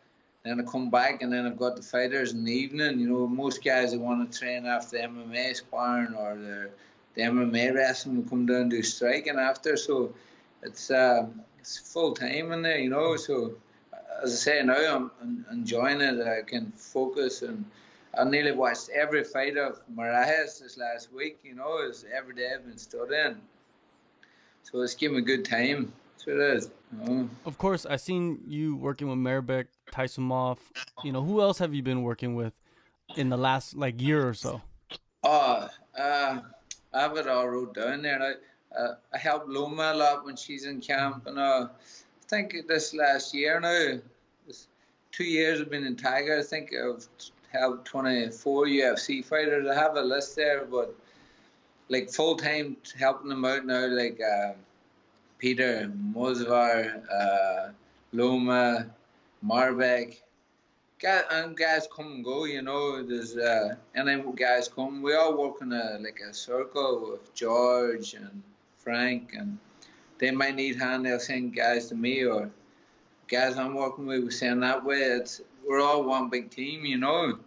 Then 0.44 0.62
I 0.62 0.64
come 0.64 0.90
back, 0.90 1.22
and 1.22 1.32
then 1.32 1.46
I've 1.46 1.60
got 1.60 1.76
the 1.76 1.82
fighters 1.82 2.32
in 2.32 2.46
the 2.46 2.54
evening. 2.54 3.00
You 3.00 3.10
know, 3.10 3.28
most 3.28 3.64
guys 3.64 3.92
that 3.92 4.00
want 4.00 4.32
to 4.32 4.40
train 4.40 4.66
after 4.66 4.98
MMA 4.98 5.56
sparring 5.58 6.16
or 6.16 6.36
the 6.36 6.70
the 7.16 7.22
MMA 7.24 7.76
wrestling 7.76 8.16
will 8.16 8.30
come 8.30 8.46
down 8.46 8.62
and 8.62 8.72
do 8.72 8.82
striking 8.82 9.38
after. 9.38 9.76
So 9.76 10.16
it's 10.64 10.90
um, 10.90 11.42
it's 11.60 11.78
full 11.78 12.14
time 12.14 12.54
in 12.54 12.62
there, 12.62 12.80
you 12.80 12.90
know. 12.90 13.18
So 13.18 13.56
as 14.24 14.32
I 14.32 14.36
say 14.36 14.64
now, 14.64 15.12
I'm, 15.22 15.46
enjoying 15.52 16.00
it. 16.02 16.26
I 16.26 16.42
can 16.44 16.72
focus 16.72 17.42
and. 17.42 17.66
I 18.14 18.26
nearly 18.26 18.52
watched 18.52 18.90
every 18.90 19.24
fight 19.24 19.56
of 19.56 19.80
Moraes 19.96 20.60
this 20.60 20.78
last 20.78 21.14
week. 21.14 21.40
You 21.46 21.56
know, 21.56 21.78
it's 21.78 22.04
every 22.14 22.36
day 22.36 22.50
I've 22.54 22.66
been 22.66 22.78
studying. 22.78 23.38
So 24.64 24.78
let's 24.78 24.96
give 24.96 25.12
him 25.12 25.18
a 25.18 25.22
good 25.22 25.46
time. 25.46 25.92
That's 26.14 26.28
what 26.28 26.36
it 26.36 26.58
is. 26.58 26.70
Know? 26.92 27.30
Of 27.46 27.58
course, 27.58 27.86
I've 27.86 28.02
seen 28.02 28.40
you 28.48 28.76
working 28.76 29.08
with 29.08 29.18
Mairbek, 29.18 29.68
Taisumov. 29.92 30.58
You 31.04 31.12
know, 31.12 31.24
who 31.24 31.42
else 31.42 31.58
have 31.60 31.74
you 31.74 31.84
been 31.84 32.04
working 32.04 32.36
with 32.36 32.54
in 33.16 33.30
the 33.30 33.38
last 33.38 33.76
like 33.76 34.02
year 34.02 34.28
or 34.28 34.34
so? 34.34 34.62
Oh, 35.24 35.68
uh, 35.98 36.40
I 36.94 37.02
have 37.02 37.18
it 37.18 37.28
all 37.28 37.48
wrote 37.48 37.74
down 37.74 38.02
there. 38.02 38.22
I, 38.22 38.78
uh, 38.78 38.96
I 39.14 39.18
helped 39.18 39.50
Loma 39.50 39.92
a 39.94 39.96
lot 39.96 40.26
when 40.26 40.36
she's 40.36 40.66
in 40.66 40.82
camp, 40.82 41.28
and 41.28 41.38
uh, 41.38 41.68
I 41.72 42.28
think 42.28 42.56
this 42.68 42.94
last 42.94 43.34
year 43.34 43.60
now, 43.60 44.00
this 44.48 44.68
two 45.12 45.26
years 45.26 45.62
I've 45.62 45.70
been 45.70 45.86
in 45.86 45.96
Tiger. 45.96 46.40
I 46.40 46.44
think 46.44 46.72
I've 46.74 47.08
helped 47.52 47.86
24 47.86 48.66
UFC 48.66 49.24
fighters. 49.24 49.68
I 49.68 49.76
have 49.76 49.96
a 49.96 50.02
list 50.02 50.36
there, 50.36 50.66
but 50.66 50.96
like 51.92 52.10
full 52.10 52.36
time 52.38 52.78
helping 52.98 53.30
them 53.30 53.44
out 53.44 53.66
now, 53.66 53.86
like 53.88 54.20
uh, 54.22 54.54
Peter 55.38 55.92
Mosvar, 56.16 57.04
uh, 57.12 57.72
Loma, 58.14 58.88
Mairbek. 59.46 60.18
Guys, 61.02 61.24
and 61.32 61.58
guys 61.58 61.88
come 61.94 62.12
and 62.14 62.24
go, 62.24 62.46
you 62.46 62.62
know. 62.62 63.04
There's 63.04 63.36
uh, 63.36 63.76
and 63.96 64.08
then 64.08 64.32
guys 64.36 64.70
come. 64.70 65.02
We 65.02 65.16
all 65.16 65.36
work 65.38 65.62
in 65.62 65.74
a 65.74 65.98
like 66.00 66.22
a 66.28 66.34
circle 66.34 67.12
with 67.12 67.34
George 67.34 68.14
and 68.14 68.42
Frank, 68.78 69.34
and 69.38 69.58
they 70.18 70.32
might 70.32 70.56
need 70.56 70.78
hand. 70.78 71.06
They'll 71.06 71.20
send 71.20 71.56
guys 71.56 71.88
to 71.90 71.96
me, 71.96 72.24
or 72.24 72.50
guys 73.28 73.58
I'm 73.58 73.74
working 73.74 74.06
with. 74.06 74.24
We 74.24 74.32
send 74.32 74.64
that 74.64 74.86
way. 74.86 75.00
It's 75.00 75.42
we're 75.68 75.82
all 75.82 76.04
one 76.04 76.30
big 76.30 76.52
team, 76.52 76.86
you 76.86 76.98
know. 76.98 77.40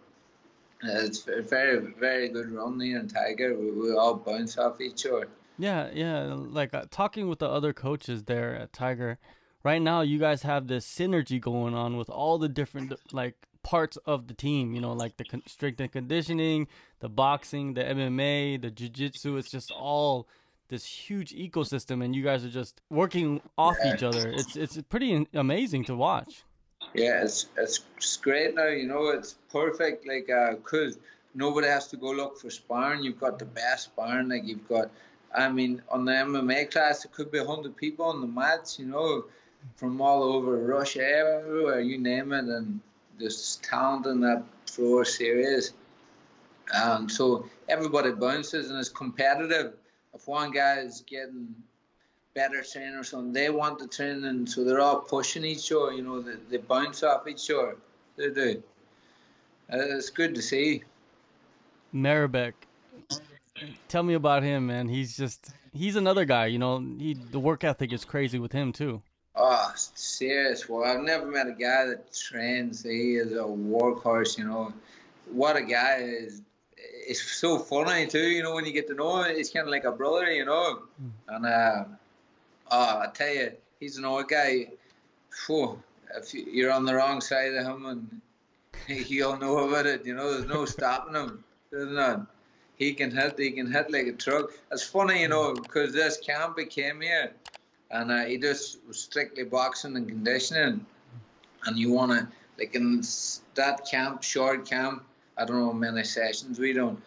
It's 0.83 1.27
a 1.27 1.41
very, 1.41 1.79
very 1.99 2.29
good 2.29 2.51
run 2.51 2.77
there 2.77 2.99
in 2.99 3.07
Tiger. 3.07 3.57
We, 3.57 3.71
we 3.71 3.91
all 3.93 4.15
bounce 4.15 4.57
off 4.57 4.79
each 4.81 5.05
other. 5.05 5.27
Yeah, 5.57 5.89
yeah. 5.93 6.33
Like 6.33 6.73
uh, 6.73 6.85
talking 6.91 7.27
with 7.29 7.39
the 7.39 7.47
other 7.49 7.73
coaches 7.73 8.23
there 8.23 8.55
at 8.55 8.73
Tiger, 8.73 9.17
right 9.63 9.81
now 9.81 10.01
you 10.01 10.19
guys 10.19 10.41
have 10.43 10.67
this 10.67 10.85
synergy 10.85 11.39
going 11.39 11.73
on 11.73 11.97
with 11.97 12.09
all 12.09 12.37
the 12.37 12.49
different 12.49 12.93
like 13.13 13.35
parts 13.63 13.97
of 14.05 14.27
the 14.27 14.33
team. 14.33 14.73
You 14.75 14.81
know, 14.81 14.91
like 14.93 15.17
the 15.17 15.23
con- 15.23 15.43
strength 15.47 15.79
and 15.79 15.91
conditioning, 15.91 16.67
the 16.99 17.09
boxing, 17.09 17.73
the 17.73 17.83
MMA, 17.83 18.61
the 18.61 18.69
jiu-jitsu. 18.69 19.37
It's 19.37 19.49
just 19.49 19.71
all 19.71 20.27
this 20.67 20.85
huge 20.85 21.31
ecosystem, 21.33 22.03
and 22.03 22.15
you 22.15 22.23
guys 22.23 22.43
are 22.43 22.49
just 22.49 22.81
working 22.89 23.39
off 23.57 23.77
Yeah. 23.83 23.93
each 23.95 24.03
other. 24.03 24.27
It's 24.29 24.55
it's 24.55 24.81
pretty 24.89 25.25
amazing 25.33 25.85
to 25.85 25.95
watch. 25.95 26.43
Yeah, 26.95 27.23
it's, 27.23 27.47
it's 27.57 27.81
it's 27.97 28.17
great 28.17 28.55
now. 28.55 28.67
You 28.67 28.87
know, 28.87 29.09
it's 29.09 29.35
perfect. 29.51 30.07
Like, 30.07 30.29
uh, 30.29 30.55
cause 30.55 30.97
nobody 31.33 31.67
has 31.67 31.87
to 31.89 31.97
go 31.97 32.11
look 32.11 32.39
for 32.39 32.49
sparring. 32.49 33.03
You've 33.03 33.19
got 33.19 33.37
the 33.37 33.45
best 33.45 33.85
sparring. 33.85 34.29
Like, 34.29 34.45
you've 34.45 34.67
got. 34.67 34.89
I 35.33 35.49
mean, 35.49 35.81
on 35.89 36.05
the 36.05 36.13
MMA 36.13 36.71
class, 36.71 37.03
it 37.03 37.11
could 37.11 37.31
be 37.31 37.39
hundred 37.39 37.75
people 37.75 38.05
on 38.05 38.21
the 38.21 38.27
mats. 38.27 38.79
You 38.79 38.85
know, 38.85 39.25
from 39.75 39.99
all 39.99 40.23
over 40.23 40.57
Russia, 40.57 41.03
everywhere, 41.05 41.81
you 41.81 41.97
name 41.97 42.31
it, 42.31 42.45
and 42.45 42.79
there's 43.19 43.57
talent 43.61 44.05
in 44.05 44.21
that 44.21 44.43
floor 44.65 45.03
series. 45.03 45.73
And 46.73 47.11
so 47.11 47.47
everybody 47.69 48.11
bounces 48.11 48.69
and 48.69 48.79
it's 48.79 48.89
competitive. 48.89 49.73
If 50.13 50.27
one 50.27 50.51
guy 50.51 50.79
is 50.79 51.03
getting 51.05 51.53
better 52.35 52.61
trainers 52.61 52.99
or 52.99 53.03
something, 53.03 53.33
they 53.33 53.49
want 53.49 53.79
the 53.79 53.87
training, 53.87 54.45
so 54.45 54.63
they're 54.63 54.81
all 54.81 54.99
pushing 54.99 55.43
each 55.43 55.71
other. 55.71 55.93
You 55.93 56.03
know, 56.03 56.21
they, 56.21 56.35
they 56.49 56.57
bounce 56.57 57.01
off 57.01 57.27
each 57.27 57.49
other. 57.49 57.77
They 58.17 58.29
do. 58.29 58.63
Uh, 59.71 59.77
It's 59.97 60.11
good 60.11 60.35
to 60.35 60.41
see. 60.41 60.83
Mairbek, 61.93 62.53
tell 63.87 64.03
me 64.03 64.13
about 64.13 64.43
him, 64.43 64.67
man. 64.67 64.89
He's 64.89 65.17
just 65.17 65.51
he's 65.73 65.95
another 65.95 66.25
guy. 66.25 66.47
You 66.47 66.59
know, 66.59 66.79
he 66.99 67.13
the 67.31 67.39
work 67.39 67.63
ethic 67.63 67.93
is 67.93 68.05
crazy 68.05 68.37
with 68.37 68.51
him 68.51 68.73
too. 68.73 69.01
Oh, 69.37 69.71
serious. 69.75 70.69
Well, 70.69 70.83
I've 70.83 71.03
never 71.03 71.25
met 71.25 71.47
a 71.47 71.51
guy 71.51 71.85
that 71.85 72.13
trains. 72.13 72.83
He 72.83 73.15
is 73.15 73.31
a 73.31 73.43
workhorse. 73.43 74.37
You 74.37 74.45
know, 74.45 74.73
what 75.31 75.55
a 75.55 75.61
guy 75.61 75.99
is. 76.01 76.41
It's 76.77 77.21
so 77.21 77.59
funny 77.59 78.07
too. 78.07 78.19
You 78.19 78.43
know, 78.43 78.53
when 78.55 78.65
you 78.65 78.73
get 78.73 78.87
to 78.87 78.93
know 78.93 79.23
him, 79.23 79.35
It's 79.37 79.49
kind 79.49 79.65
of 79.65 79.71
like 79.71 79.85
a 79.85 79.91
brother. 79.91 80.31
You 80.31 80.45
know, 80.45 80.83
and 81.29 81.45
uh, 81.45 81.85
oh, 82.71 82.99
I 83.01 83.07
tell 83.13 83.33
you, 83.33 83.51
he's 83.79 83.97
an 83.97 84.05
old 84.05 84.27
guy. 84.27 84.67
Phew, 85.45 85.81
if 86.15 86.33
you- 86.33 86.45
you're 86.51 86.71
on 86.71 86.85
the 86.85 86.95
wrong 86.95 87.21
side 87.21 87.53
of 87.53 87.65
him, 87.65 87.85
and 87.85 88.21
he'll 88.87 89.37
know 89.37 89.67
about 89.67 89.85
it. 89.85 90.05
You 90.05 90.15
know, 90.15 90.31
there's 90.33 90.45
no 90.45 90.65
stopping 90.65 91.15
him. 91.15 91.43
There's 91.71 91.89
none. 91.91 92.27
He 92.77 92.93
can 92.93 93.11
hit. 93.11 93.37
He 93.39 93.51
can 93.51 93.71
hit 93.71 93.91
like 93.91 94.07
a 94.07 94.13
truck. 94.13 94.51
It's 94.71 94.83
funny, 94.83 95.21
you 95.21 95.27
know, 95.29 95.53
because 95.53 95.93
this 95.93 96.17
camp 96.17 96.57
came 96.69 97.01
here. 97.01 97.31
and 97.91 98.11
uh, 98.11 98.25
he 98.25 98.37
just 98.37 98.79
was 98.87 98.99
strictly 98.99 99.43
boxing 99.43 99.95
and 99.95 100.07
conditioning. 100.07 100.85
And 101.65 101.77
you 101.77 101.91
want 101.91 102.11
to 102.11 102.27
like 102.57 102.73
in 102.75 103.03
that 103.55 103.85
camp, 103.89 104.23
short 104.23 104.65
camp. 104.65 105.03
I 105.37 105.45
don't 105.45 105.59
know 105.59 105.67
how 105.67 105.71
many 105.73 106.03
sessions 106.03 106.57
we 106.59 106.73
don't. 106.73 107.01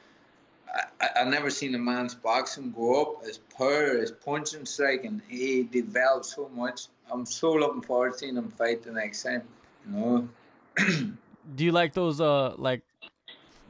I, 1.01 1.09
I, 1.21 1.25
never 1.25 1.51
seen 1.51 1.75
a 1.75 1.79
man's 1.79 2.15
boxing 2.15 2.73
go 2.73 3.03
up, 3.03 3.25
as 3.27 3.39
power, 3.39 3.99
his 3.99 4.11
punching 4.11 4.67
strike, 4.67 5.05
and 5.05 5.23
he 5.29 5.63
developed 5.63 6.27
so 6.27 6.51
much. 6.55 6.87
I'm 7.11 7.25
so 7.25 7.53
looking 7.53 7.83
forward 7.83 8.13
to 8.13 8.19
seeing 8.19 8.37
him 8.37 8.51
fight 8.51 8.83
the 8.83 8.93
next 8.93 9.23
time. 9.23 9.43
You 9.87 9.93
know. 9.93 10.29
Do 11.55 11.65
you 11.65 11.73
like 11.73 11.95
those 11.95 12.21
uh 12.21 12.55
like 12.59 12.83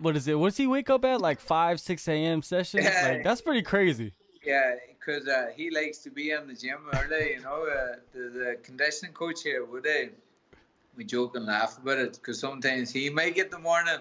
what 0.00 0.16
is 0.16 0.28
it? 0.28 0.38
What 0.38 0.48
does 0.48 0.56
he 0.56 0.66
wake 0.66 0.90
up 0.90 1.04
at? 1.04 1.20
Like 1.20 1.40
five, 1.40 1.80
six 1.80 2.08
a.m. 2.08 2.42
sessions? 2.42 2.84
Yeah. 2.84 3.08
Like 3.08 3.24
that's 3.24 3.40
pretty 3.40 3.62
crazy. 3.62 4.12
Yeah, 4.44 4.74
because 4.88 5.28
uh, 5.28 5.48
he 5.54 5.70
likes 5.70 5.98
to 5.98 6.10
be 6.10 6.30
in 6.30 6.46
the 6.46 6.54
gym 6.54 6.78
early. 6.94 7.34
You 7.34 7.42
know, 7.42 7.66
uh, 7.66 7.96
the, 8.12 8.20
the 8.30 8.56
conditioning 8.62 9.12
coach 9.12 9.42
here 9.42 9.64
would 9.64 9.82
they? 9.82 10.10
We 10.96 11.04
joke 11.04 11.36
and 11.36 11.46
laugh 11.46 11.78
about 11.78 11.98
it 11.98 12.14
because 12.14 12.40
sometimes 12.40 12.90
he 12.90 13.08
might 13.10 13.34
get 13.34 13.50
the 13.50 13.58
morning, 13.58 14.00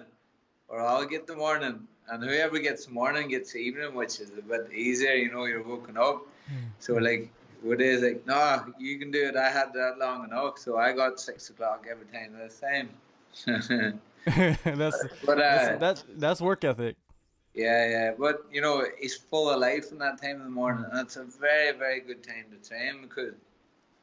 or 0.68 0.80
I'll 0.80 1.06
get 1.06 1.26
the 1.26 1.36
morning, 1.36 1.86
and 2.10 2.24
whoever 2.24 2.58
gets 2.58 2.88
morning 2.88 3.28
gets 3.28 3.54
evening, 3.56 3.94
which 3.94 4.20
is 4.20 4.30
a 4.38 4.42
bit 4.42 4.72
easier. 4.72 5.12
You 5.12 5.30
know, 5.32 5.44
you're 5.44 5.62
woken 5.62 5.96
up. 5.96 6.26
Mm. 6.50 6.68
So 6.78 6.94
like, 6.94 7.30
what 7.62 7.80
is 7.80 8.02
like, 8.02 8.26
no, 8.26 8.64
you 8.78 8.98
can 8.98 9.10
do 9.10 9.28
it. 9.28 9.36
I 9.36 9.50
had 9.50 9.72
that 9.74 9.98
long 9.98 10.24
enough, 10.24 10.58
so 10.58 10.76
I 10.78 10.92
got 10.92 11.20
six 11.20 11.50
o'clock 11.50 11.86
every 11.90 12.06
time 12.06 12.36
this 12.38 12.60
time. 12.60 12.90
that's 14.64 15.04
but 15.26 15.38
uh, 15.38 15.40
that's, 15.40 15.80
that's 15.80 16.04
that's 16.16 16.40
work 16.40 16.64
ethic. 16.64 16.96
Yeah, 17.54 17.88
yeah, 17.88 18.12
but 18.18 18.44
you 18.52 18.60
know 18.60 18.84
it's 18.98 19.14
full 19.14 19.50
of 19.50 19.60
life 19.60 19.90
in 19.90 19.98
that 19.98 20.20
time 20.22 20.36
of 20.36 20.44
the 20.44 20.50
morning, 20.50 20.84
and 20.90 21.00
it's 21.00 21.16
a 21.16 21.24
very, 21.24 21.76
very 21.76 22.00
good 22.00 22.22
time 22.22 22.44
to 22.50 22.68
train 22.68 23.02
because 23.02 23.34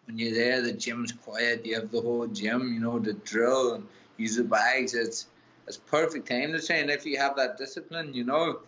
when 0.05 0.17
you're 0.17 0.33
there, 0.33 0.61
the 0.61 0.73
gym's 0.73 1.11
quiet. 1.11 1.65
You 1.65 1.75
have 1.75 1.91
the 1.91 2.01
whole 2.01 2.27
gym, 2.27 2.73
you 2.73 2.79
know, 2.79 2.99
the 2.99 3.13
drill 3.13 3.75
and 3.75 3.87
use 4.17 4.35
the 4.35 4.43
bags. 4.43 4.93
It's 4.93 5.27
it's 5.67 5.77
perfect 5.77 6.27
time 6.27 6.51
to 6.53 6.61
train 6.61 6.89
if 6.89 7.05
you 7.05 7.17
have 7.17 7.35
that 7.37 7.57
discipline. 7.57 8.13
You 8.13 8.23
know, 8.23 8.59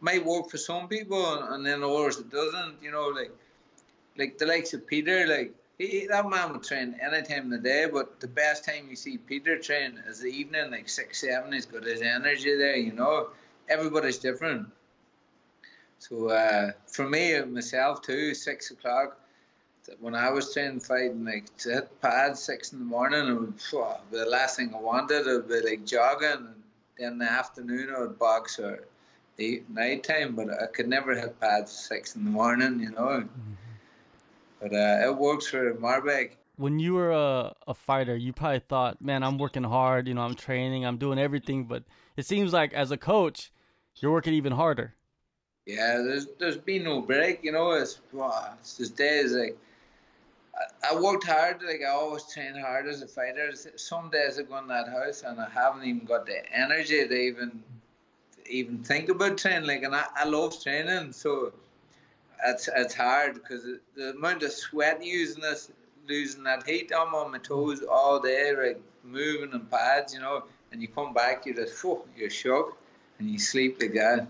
might 0.00 0.24
work 0.24 0.50
for 0.50 0.58
some 0.58 0.88
people, 0.88 1.42
and 1.42 1.64
then 1.64 1.82
others 1.82 2.18
it 2.18 2.30
doesn't. 2.30 2.82
You 2.82 2.90
know, 2.90 3.08
like 3.08 3.32
like 4.16 4.38
the 4.38 4.46
likes 4.46 4.74
of 4.74 4.86
Peter, 4.86 5.26
like 5.26 5.54
he, 5.78 6.06
that 6.08 6.28
man 6.28 6.52
would 6.52 6.64
train 6.64 6.98
any 7.00 7.22
time 7.22 7.44
of 7.44 7.50
the 7.50 7.58
day, 7.58 7.86
but 7.92 8.20
the 8.20 8.26
best 8.26 8.64
time 8.64 8.88
you 8.90 8.96
see 8.96 9.16
Peter 9.16 9.58
train 9.58 10.02
is 10.06 10.20
the 10.20 10.28
evening, 10.28 10.70
like 10.70 10.88
six, 10.88 11.20
seven. 11.20 11.52
He's 11.52 11.66
got 11.66 11.84
his 11.84 12.02
energy 12.02 12.56
there, 12.56 12.76
you 12.76 12.92
know. 12.92 13.28
Everybody's 13.68 14.18
different. 14.18 14.68
So 16.00 16.28
uh, 16.28 16.72
for 16.86 17.08
me, 17.08 17.40
myself 17.42 18.02
too, 18.02 18.34
six 18.34 18.70
o'clock. 18.70 19.20
When 20.00 20.14
I 20.14 20.30
was 20.30 20.52
training 20.52 20.80
fighting, 20.80 21.24
like 21.24 21.56
to 21.58 21.70
hit 21.70 22.00
pads 22.00 22.40
six 22.40 22.72
in 22.72 22.78
the 22.78 22.84
morning, 22.84 23.28
it 23.28 23.34
would, 23.34 23.60
phew, 23.60 23.86
the 24.10 24.26
last 24.26 24.56
thing 24.56 24.72
I 24.74 24.80
wanted 24.80 25.26
would 25.26 25.48
be 25.48 25.60
like 25.60 25.84
jogging, 25.84 26.28
and 26.30 26.54
then 26.98 27.12
in 27.12 27.18
the 27.18 27.30
afternoon 27.30 27.94
I 27.94 28.00
would 28.00 28.18
box 28.18 28.58
or 28.58 28.84
the 29.36 29.62
night 29.68 30.04
time. 30.04 30.34
But 30.34 30.48
I 30.50 30.66
could 30.66 30.88
never 30.88 31.14
hit 31.14 31.38
pads 31.40 31.72
six 31.72 32.16
in 32.16 32.24
the 32.24 32.30
morning, 32.30 32.80
you 32.80 32.90
know. 32.90 33.22
Mm-hmm 33.22 33.54
but 34.60 34.72
uh, 34.72 35.08
it 35.08 35.16
works 35.16 35.46
for 35.46 35.74
Mairbek. 35.74 36.32
When 36.56 36.78
you 36.78 36.94
were 36.94 37.12
a, 37.12 37.54
a 37.68 37.74
fighter, 37.74 38.16
you 38.16 38.32
probably 38.32 38.58
thought, 38.60 39.00
man, 39.00 39.22
I'm 39.22 39.38
working 39.38 39.62
hard, 39.62 40.08
you 40.08 40.14
know, 40.14 40.22
I'm 40.22 40.34
training, 40.34 40.84
I'm 40.84 40.98
doing 40.98 41.18
everything, 41.18 41.64
but 41.64 41.84
it 42.16 42.26
seems 42.26 42.52
like 42.52 42.72
as 42.74 42.90
a 42.90 42.96
coach, 42.96 43.52
you're 43.96 44.10
working 44.10 44.34
even 44.34 44.52
harder. 44.52 44.94
Yeah, 45.66 45.98
there's 45.98 46.26
there's 46.38 46.56
been 46.56 46.84
no 46.84 47.02
break, 47.02 47.44
you 47.44 47.52
know, 47.52 47.72
it's, 47.72 48.00
wow, 48.12 48.54
it's 48.58 48.78
just 48.78 48.96
days 48.96 49.32
like 49.32 49.56
I, 50.90 50.98
worked 50.98 51.24
hard, 51.24 51.62
like 51.62 51.80
I 51.86 51.90
always 51.90 52.24
train 52.24 52.54
hard 52.54 52.86
as 52.86 53.02
a 53.02 53.06
fighter. 53.06 53.52
Some 53.76 54.10
days 54.10 54.38
I 54.38 54.42
go 54.42 54.58
in 54.58 54.68
that 54.68 54.88
house 54.88 55.22
and 55.22 55.40
I 55.40 55.48
haven't 55.48 55.84
even 55.84 56.04
got 56.04 56.26
the 56.26 56.40
energy 56.52 57.06
to 57.06 57.14
even 57.14 57.62
even 58.50 58.82
think 58.82 59.08
about 59.08 59.38
training. 59.38 59.66
Like, 59.66 59.82
and 59.82 59.94
I, 59.94 60.06
I 60.16 60.24
love 60.24 60.62
training, 60.62 61.12
so 61.12 61.52
it's 62.46 62.68
it's 62.74 62.94
hard 62.94 63.34
because 63.34 63.64
the 63.94 64.10
amount 64.10 64.42
of 64.42 64.52
sweat 64.52 65.04
using 65.04 65.42
this, 65.42 65.70
losing 66.08 66.44
that 66.44 66.66
heat, 66.66 66.92
I'm 66.96 67.14
on 67.14 67.32
my 67.32 67.38
toes 67.38 67.82
all 67.82 68.20
day, 68.20 68.54
like 68.56 68.80
moving 69.04 69.52
in 69.52 69.60
pads, 69.66 70.14
you 70.14 70.20
know, 70.20 70.44
and 70.72 70.80
you 70.80 70.88
come 70.88 71.12
back, 71.14 71.46
you're 71.46 71.54
just, 71.54 71.84
you're 72.16 72.30
shook, 72.30 72.78
and 73.18 73.28
you 73.28 73.38
sleep 73.38 73.78
like 73.80 73.94
that. 73.94 74.26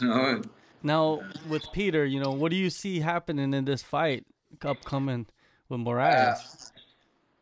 Now 0.82 1.22
with 1.48 1.64
Peter, 1.72 2.04
you 2.04 2.20
know, 2.20 2.32
what 2.32 2.50
do 2.50 2.56
you 2.56 2.68
see 2.68 3.00
happening 3.00 3.54
in 3.54 3.64
this 3.64 3.82
fight 3.82 4.26
upcoming 4.62 5.26
with 5.68 5.80
Moraes? 5.80 6.72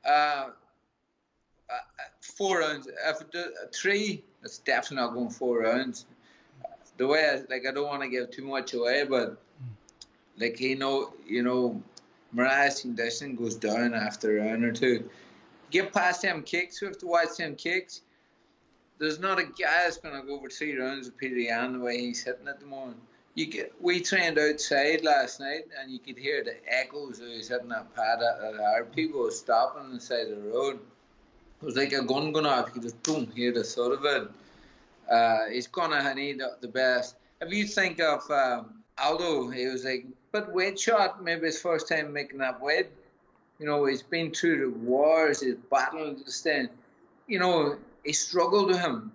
Uh, 0.04 0.08
uh, 0.08 0.48
uh, 1.70 1.74
four 2.20 2.60
rounds. 2.60 2.88
If 3.06 3.20
it, 3.20 3.74
three, 3.74 4.24
it's 4.42 4.58
definitely 4.58 5.04
not 5.04 5.14
going 5.14 5.30
four 5.30 5.60
rounds. 5.60 6.06
The 6.96 7.06
way, 7.06 7.28
I, 7.28 7.52
like, 7.52 7.66
I 7.66 7.72
don't 7.72 7.86
want 7.86 8.02
to 8.02 8.08
give 8.08 8.30
too 8.30 8.44
much 8.44 8.74
away, 8.74 9.04
but 9.08 9.38
like 10.38 10.56
he 10.56 10.74
know, 10.74 11.12
you 11.26 11.42
know, 11.42 11.80
Moraes 12.34 12.82
condition 12.82 13.36
goes 13.36 13.54
down 13.54 13.94
after 13.94 14.38
a 14.38 14.48
round 14.48 14.64
or 14.64 14.72
two. 14.72 15.08
Get 15.70 15.92
past 15.92 16.22
them 16.22 16.42
kicks, 16.42 16.80
we 16.80 16.88
have 16.88 16.98
to 16.98 17.06
watch 17.06 17.36
them 17.38 17.56
kicks. 17.56 18.02
There's 18.98 19.18
not 19.18 19.38
a 19.38 19.44
guy 19.44 19.84
that's 19.84 19.96
going 19.96 20.20
to 20.20 20.26
go 20.26 20.36
over 20.36 20.48
three 20.48 20.76
rounds 20.76 21.06
with 21.06 21.16
Peter 21.16 21.36
Yan 21.36 21.72
the 21.72 21.78
way 21.80 21.98
he's 21.98 22.22
hitting 22.22 22.46
at 22.46 22.60
the 22.60 22.66
moment. 22.66 22.98
You 23.34 23.46
get, 23.46 23.72
we 23.80 24.00
trained 24.00 24.38
outside 24.38 25.04
last 25.04 25.40
night, 25.40 25.64
and 25.80 25.90
you 25.90 25.98
could 25.98 26.18
hear 26.18 26.44
the 26.44 26.56
echoes 26.66 27.20
of 27.20 27.28
he's 27.28 27.48
hitting 27.48 27.68
that 27.70 27.94
pad 27.94 28.18
at, 28.22 28.56
hard. 28.60 28.92
People 28.94 29.22
were 29.22 29.30
stopping 29.30 29.82
on 29.82 29.94
the 29.94 30.00
side 30.00 30.28
of 30.28 30.42
the 30.42 30.50
road. 30.50 30.78
It 31.62 31.64
was 31.64 31.76
like 31.76 31.92
a 31.92 32.02
gun 32.02 32.32
going 32.32 32.44
off. 32.44 32.70
You 32.74 32.82
just 32.82 33.02
boom, 33.02 33.30
hear 33.34 33.52
the 33.52 33.64
thud 33.64 33.92
of 33.92 34.04
it. 34.04 34.28
Uh, 35.10 35.46
he's 35.50 35.66
gonna 35.66 36.14
need 36.14 36.42
the 36.60 36.68
best. 36.68 37.16
If 37.40 37.52
you 37.52 37.66
think 37.66 38.00
of 38.00 38.30
um, 38.30 38.82
Aldo, 38.98 39.48
he 39.50 39.66
was 39.66 39.84
like 39.84 40.06
but 40.32 40.50
weight 40.52 40.80
shot, 40.80 41.22
maybe 41.22 41.46
his 41.46 41.60
first 41.60 41.88
time 41.88 42.12
making 42.12 42.38
that 42.38 42.60
weight. 42.60 42.88
You 43.58 43.66
know, 43.66 43.84
he's 43.84 44.02
been 44.02 44.32
through 44.32 44.60
the 44.60 44.78
wars, 44.78 45.40
he's 45.40 45.54
battled 45.70 46.24
this 46.24 46.40
thing. 46.40 46.68
You 47.28 47.38
know, 47.38 47.76
he 48.02 48.12
struggled 48.12 48.68
with 48.68 48.80
him. 48.80 49.12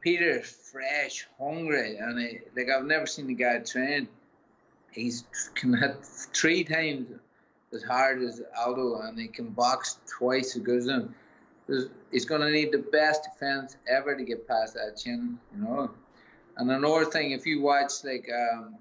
Peter's 0.00 0.46
fresh, 0.46 1.26
hungry, 1.38 1.96
and 1.96 2.18
he, 2.18 2.38
like 2.56 2.68
I've 2.70 2.84
never 2.84 3.06
seen 3.06 3.26
the 3.26 3.34
guy 3.34 3.58
train. 3.58 4.08
He's 4.90 5.24
can 5.54 5.74
hit 5.74 6.04
three 6.04 6.64
times 6.64 7.08
as 7.72 7.82
hard 7.82 8.22
as 8.22 8.42
Aldo, 8.56 9.00
and 9.02 9.18
he 9.18 9.28
can 9.28 9.48
box 9.48 9.98
twice 10.06 10.56
as 10.56 10.62
good 10.62 10.78
as 10.78 10.86
him. 10.86 11.14
He's 12.10 12.24
going 12.24 12.40
to 12.40 12.50
need 12.50 12.72
the 12.72 12.78
best 12.78 13.24
defense 13.24 13.76
ever 13.86 14.16
to 14.16 14.24
get 14.24 14.48
past 14.48 14.74
that 14.74 14.96
chin, 14.96 15.38
you 15.54 15.62
know. 15.62 15.90
And 16.56 16.70
another 16.70 17.04
thing, 17.04 17.32
if 17.32 17.44
you 17.44 17.60
watch 17.60 17.92
like 18.04 18.28
um, 18.34 18.76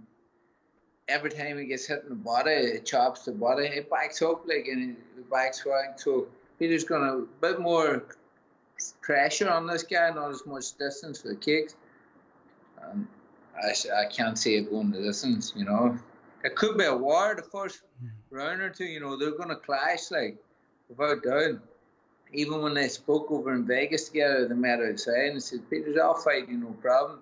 every 1.07 1.29
time 1.29 1.57
he 1.57 1.65
gets 1.65 1.85
hit 1.85 2.03
in 2.03 2.09
the 2.09 2.15
body, 2.15 2.51
it 2.51 2.85
chops 2.85 3.25
the 3.25 3.31
body, 3.31 3.65
it 3.65 3.89
backs 3.89 4.21
up 4.21 4.47
like 4.47 4.67
and 4.67 4.95
it 5.17 5.29
backs 5.29 5.63
back. 5.63 5.99
So 5.99 6.27
Peter's 6.59 6.83
got 6.83 7.01
a 7.01 7.25
bit 7.41 7.59
more 7.59 8.05
pressure 9.07 9.49
on 9.49 9.65
this 9.65 9.83
guy, 9.83 10.09
not 10.11 10.31
as 10.31 10.45
much 10.45 10.77
distance 10.77 11.21
for 11.21 11.29
the 11.29 11.35
kicks. 11.35 11.75
Um, 12.83 13.07
I, 13.55 13.69
I 14.01 14.05
can't 14.11 14.37
see 14.37 14.55
it 14.55 14.69
going 14.69 14.91
the 14.91 15.01
distance, 15.01 15.53
you 15.55 15.65
know. 15.65 15.97
It 16.43 16.55
could 16.55 16.77
be 16.77 16.83
a 16.83 16.95
war 16.95 17.33
the 17.35 17.41
first 17.41 17.81
round 18.29 18.61
or 18.61 18.69
two, 18.69 18.85
you 18.85 18.99
know, 18.99 19.17
they're 19.17 19.31
going 19.31 19.49
to 19.49 19.55
clash, 19.55 20.11
like, 20.11 20.37
without 20.89 21.23
doubt. 21.23 21.59
Even 22.33 22.61
when 22.61 22.73
they 22.73 22.89
spoke 22.89 23.31
over 23.31 23.53
in 23.53 23.65
Vegas 23.65 24.09
together, 24.09 24.47
they 24.47 24.53
met 24.53 24.81
outside 24.81 25.29
and 25.29 25.41
said, 25.41 25.67
Peter's, 25.69 25.97
I'll 25.97 26.13
fight 26.13 26.49
you, 26.49 26.57
no 26.57 26.71
problem 26.81 27.21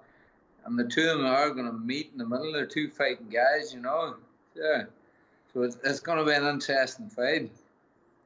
and 0.66 0.78
the 0.78 0.84
two 0.84 1.08
of 1.10 1.18
them 1.18 1.28
are 1.28 1.52
going 1.52 1.68
to 1.68 1.74
meet 1.74 2.10
in 2.12 2.18
the 2.18 2.26
middle. 2.26 2.52
They're 2.52 2.66
two 2.66 2.90
fighting 2.90 3.30
guys, 3.30 3.74
you 3.74 3.80
know. 3.82 4.16
Yeah. 4.56 4.86
So 5.54 5.62
it's, 5.62 5.78
it's 5.84 6.00
going 6.00 6.18
to 6.18 6.26
be 6.26 6.34
an 6.34 6.46
interesting 6.46 7.10
fight. 7.10 7.52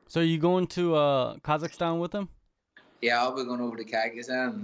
So 0.07 0.21
are 0.21 0.23
you 0.23 0.39
going 0.39 0.67
to 0.67 0.95
uh, 0.95 1.35
Kazakhstan 1.37 1.99
with 1.99 2.11
them? 2.11 2.29
Yeah, 3.01 3.21
I'll 3.21 3.35
be 3.35 3.45
going 3.45 3.61
over 3.61 3.77
to 3.77 3.85
Kazakhstan. 3.85 4.63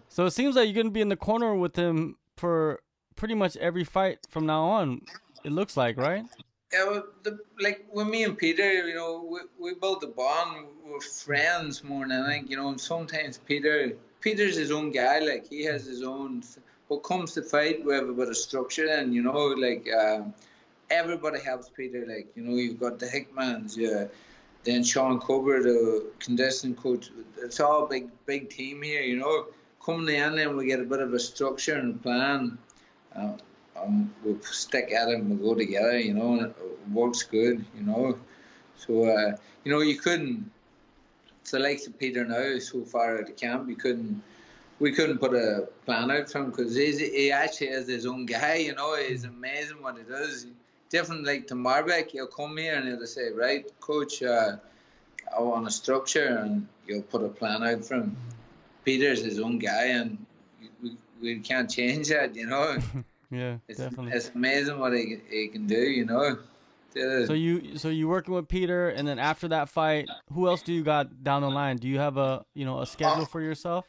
so 0.08 0.26
it 0.26 0.32
seems 0.32 0.56
like 0.56 0.66
you're 0.66 0.74
going 0.74 0.86
to 0.86 0.92
be 0.92 1.00
in 1.00 1.08
the 1.08 1.16
corner 1.16 1.54
with 1.54 1.76
him 1.76 2.16
for 2.36 2.80
pretty 3.16 3.34
much 3.34 3.56
every 3.58 3.84
fight 3.84 4.18
from 4.28 4.46
now 4.46 4.64
on. 4.64 5.02
It 5.44 5.52
looks 5.52 5.76
like, 5.76 5.96
right? 5.96 6.24
Yeah, 6.72 6.84
well, 6.84 7.04
the, 7.22 7.38
like 7.58 7.86
with 7.92 8.06
me 8.06 8.24
and 8.24 8.38
Peter, 8.38 8.86
you 8.86 8.94
know, 8.94 9.24
we, 9.28 9.40
we 9.58 9.74
built 9.74 10.04
a 10.04 10.06
bond. 10.06 10.66
We're 10.84 11.00
friends 11.00 11.82
more 11.82 12.06
than 12.06 12.22
I 12.22 12.28
think, 12.28 12.50
you 12.50 12.56
know. 12.56 12.68
And 12.68 12.80
sometimes 12.80 13.38
Peter 13.38 13.92
Peter's 14.20 14.56
his 14.56 14.70
own 14.70 14.92
guy. 14.92 15.18
Like 15.18 15.48
he 15.48 15.64
has 15.64 15.84
his 15.84 16.02
own. 16.02 16.42
What 16.88 17.02
comes 17.02 17.34
to 17.34 17.42
fight, 17.42 17.84
we 17.84 17.94
have 17.94 18.08
a 18.08 18.12
bit 18.12 18.28
of 18.28 18.36
structure, 18.36 18.88
and 18.88 19.14
you 19.14 19.22
know, 19.22 19.46
like 19.46 19.88
um, 19.92 20.34
everybody 20.90 21.40
helps 21.40 21.68
Peter. 21.68 22.04
Like 22.06 22.28
you 22.36 22.42
know, 22.42 22.56
you've 22.56 22.80
got 22.80 22.98
the 22.98 23.06
Hickmans, 23.06 23.76
yeah. 23.76 24.06
Then 24.64 24.84
Sean 24.84 25.20
Cooper, 25.20 25.62
the 25.62 26.10
conditioning 26.18 26.76
coach. 26.76 27.10
It's 27.38 27.60
all 27.60 27.86
a 27.86 27.88
big, 27.88 28.08
big 28.26 28.50
team 28.50 28.82
here. 28.82 29.02
You 29.02 29.16
know, 29.16 29.46
coming 29.84 30.14
in, 30.14 30.38
and 30.38 30.56
we 30.56 30.66
get 30.66 30.80
a 30.80 30.84
bit 30.84 31.00
of 31.00 31.14
a 31.14 31.18
structure 31.18 31.76
and 31.76 32.02
plan. 32.02 32.58
Uh, 33.16 33.32
um, 33.82 34.12
we 34.24 34.36
stick 34.42 34.92
at 34.92 35.08
it 35.08 35.18
and 35.18 35.40
we'll 35.40 35.54
go 35.54 35.58
together, 35.58 35.98
you 35.98 36.14
know, 36.14 36.34
and 36.34 36.42
it 36.46 36.56
works 36.92 37.22
good, 37.22 37.64
you 37.76 37.82
know. 37.82 38.18
So, 38.76 39.04
uh, 39.04 39.36
you 39.64 39.72
know, 39.72 39.80
you 39.80 39.96
couldn't, 39.96 40.50
it's 41.40 41.52
the 41.52 41.58
likes 41.58 41.86
of 41.86 41.98
Peter 41.98 42.24
now, 42.24 42.58
so 42.58 42.84
far 42.84 43.18
out 43.18 43.28
of 43.28 43.36
camp, 43.36 43.68
you 43.68 43.76
couldn't, 43.76 44.22
we 44.78 44.92
couldn't 44.92 45.18
put 45.18 45.34
a 45.34 45.68
plan 45.84 46.10
out 46.10 46.30
for 46.30 46.38
him 46.38 46.50
because 46.50 46.74
he 46.74 47.30
actually 47.30 47.68
is 47.68 47.88
his 47.88 48.06
own 48.06 48.26
guy, 48.26 48.56
you 48.56 48.74
know, 48.74 48.96
he's 48.96 49.24
amazing 49.24 49.82
what 49.82 49.96
he 49.98 50.04
does. 50.04 50.46
Different 50.90 51.24
like 51.24 51.46
to 51.48 51.54
Mairbek, 51.54 52.10
he'll 52.10 52.26
come 52.26 52.56
here 52.56 52.74
and 52.74 52.86
he'll 52.88 53.06
say, 53.06 53.30
right, 53.30 53.64
coach, 53.80 54.22
uh, 54.22 54.56
I 55.36 55.40
want 55.40 55.66
a 55.66 55.70
structure 55.70 56.26
and 56.26 56.66
you'll 56.86 57.02
put 57.02 57.22
a 57.22 57.28
plan 57.28 57.62
out 57.62 57.84
for 57.84 57.94
him. 57.94 58.16
Peter's 58.84 59.22
his 59.22 59.38
own 59.38 59.58
guy 59.58 59.86
and 59.86 60.26
we, 60.82 60.96
we 61.22 61.38
can't 61.38 61.70
change 61.70 62.08
that, 62.08 62.34
you 62.34 62.46
know. 62.46 62.78
yeah, 63.30 63.58
it's, 63.68 63.78
definitely. 63.78 64.12
It's 64.12 64.30
amazing 64.34 64.78
what 64.78 64.92
he, 64.92 65.18
he 65.30 65.48
can 65.48 65.66
do, 65.66 65.80
you 65.80 66.04
know. 66.04 66.38
So 66.92 67.34
you 67.34 67.78
so 67.78 67.88
you 67.88 68.08
working 68.08 68.34
with 68.34 68.48
Peter, 68.48 68.88
and 68.88 69.06
then 69.06 69.20
after 69.20 69.46
that 69.48 69.68
fight, 69.68 70.08
who 70.32 70.48
else 70.48 70.62
do 70.62 70.72
you 70.72 70.82
got 70.82 71.22
down 71.22 71.42
the 71.42 71.50
line? 71.50 71.76
Do 71.76 71.86
you 71.86 72.00
have 72.00 72.16
a 72.16 72.44
you 72.52 72.64
know 72.64 72.80
a 72.80 72.86
schedule 72.86 73.22
uh, 73.22 73.26
for 73.26 73.40
yourself? 73.40 73.86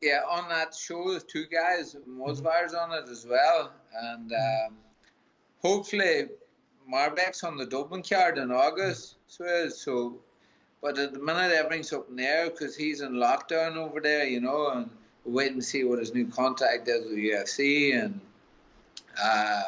Yeah, 0.00 0.22
on 0.30 0.48
that 0.48 0.74
show, 0.74 1.10
there's 1.10 1.24
two 1.24 1.44
guys, 1.46 1.96
Musvar's 2.08 2.72
on 2.72 2.92
it 2.92 3.08
as 3.10 3.26
well, 3.28 3.72
and 3.94 4.32
um, 4.32 4.76
hopefully 5.62 6.28
Mairbek's 6.92 7.44
on 7.44 7.56
the 7.56 7.66
Dublin 7.66 8.02
card 8.02 8.38
in 8.38 8.50
August. 8.50 9.16
So, 9.26 9.68
so, 9.68 10.18
but 10.80 10.98
at 10.98 11.12
the 11.12 11.20
minute 11.20 11.52
everything's 11.52 11.92
up 11.92 12.08
in 12.08 12.16
the 12.16 12.24
air 12.24 12.50
because 12.50 12.76
he's 12.76 13.00
in 13.00 13.14
lockdown 13.14 13.76
over 13.76 14.00
there, 14.00 14.24
you 14.26 14.40
know, 14.40 14.70
and 14.70 14.90
we're 15.24 15.44
waiting 15.44 15.60
to 15.60 15.64
see 15.64 15.84
what 15.84 15.98
his 15.98 16.14
new 16.14 16.26
contract 16.26 16.88
is 16.88 17.04
with 17.04 17.18
UFC, 17.18 18.02
and 18.02 18.20
uh, 19.22 19.62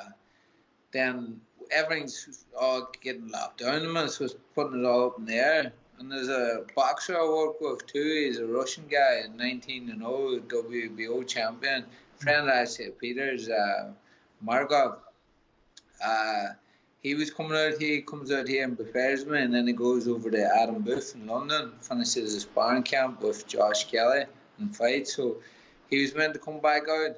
then 0.92 1.40
everything's 1.70 2.44
all 2.58 2.90
getting 3.02 3.28
locked 3.28 3.58
down. 3.58 3.82
The 3.82 3.88
minute, 3.88 4.12
so 4.12 4.24
it's 4.24 4.34
putting 4.54 4.80
it 4.80 4.86
all 4.86 5.08
up 5.08 5.18
in 5.18 5.26
the 5.26 5.34
air. 5.34 5.72
And 5.98 6.10
there's 6.10 6.30
a 6.30 6.64
boxer 6.74 7.18
I 7.18 7.28
work 7.28 7.60
with 7.60 7.86
too. 7.86 8.24
He's 8.26 8.38
a 8.38 8.46
Russian 8.46 8.84
guy, 8.90 9.24
19 9.36 9.90
and 9.90 10.00
0 10.00 10.40
WBO 10.48 11.26
champion. 11.28 11.84
Friend 12.16 12.50
I 12.50 12.64
say 12.64 12.88
Peter's 12.90 13.50
uh, 13.50 13.90
Markov. 14.40 14.98
Uh, 16.04 16.48
he 17.02 17.14
was 17.14 17.30
coming 17.30 17.56
out 17.56 17.78
here. 17.78 17.96
He 17.96 18.02
comes 18.02 18.30
out 18.30 18.46
here 18.46 18.64
and 18.64 18.76
prepares 18.76 19.24
me, 19.24 19.40
and 19.40 19.54
then 19.54 19.66
he 19.66 19.72
goes 19.72 20.06
over 20.06 20.30
to 20.30 20.56
Adam 20.56 20.82
Booth 20.82 21.14
in 21.14 21.26
London, 21.26 21.72
finishes 21.80 22.34
his 22.34 22.42
sparring 22.42 22.82
camp 22.82 23.22
with 23.22 23.46
Josh 23.46 23.90
Kelly 23.90 24.24
and 24.58 24.76
fights. 24.76 25.14
So 25.14 25.38
he 25.88 26.02
was 26.02 26.14
meant 26.14 26.34
to 26.34 26.38
come 26.40 26.60
back 26.60 26.82
out, 26.88 27.16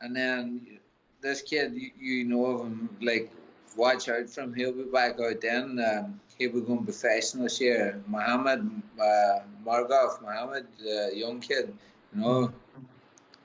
and 0.00 0.14
then 0.14 0.78
this 1.20 1.42
kid, 1.42 1.74
you, 1.74 1.90
you 2.00 2.24
know 2.24 2.46
of 2.46 2.60
him, 2.66 2.88
like 3.02 3.32
watch 3.76 4.08
out 4.08 4.28
for 4.28 4.42
him. 4.42 4.54
He'll 4.54 4.72
be 4.72 4.84
back 4.84 5.18
out 5.20 5.40
then. 5.40 5.80
Um, 5.80 6.20
he'll 6.38 6.52
be 6.52 6.60
going 6.60 6.84
professional 6.84 7.44
this 7.44 7.60
year. 7.60 8.00
Mohammed 8.06 8.82
uh, 9.00 9.40
Margov, 9.64 10.22
Mohammed, 10.22 10.66
the 10.78 11.10
young 11.14 11.40
kid, 11.40 11.74
you 12.14 12.20
know. 12.20 12.52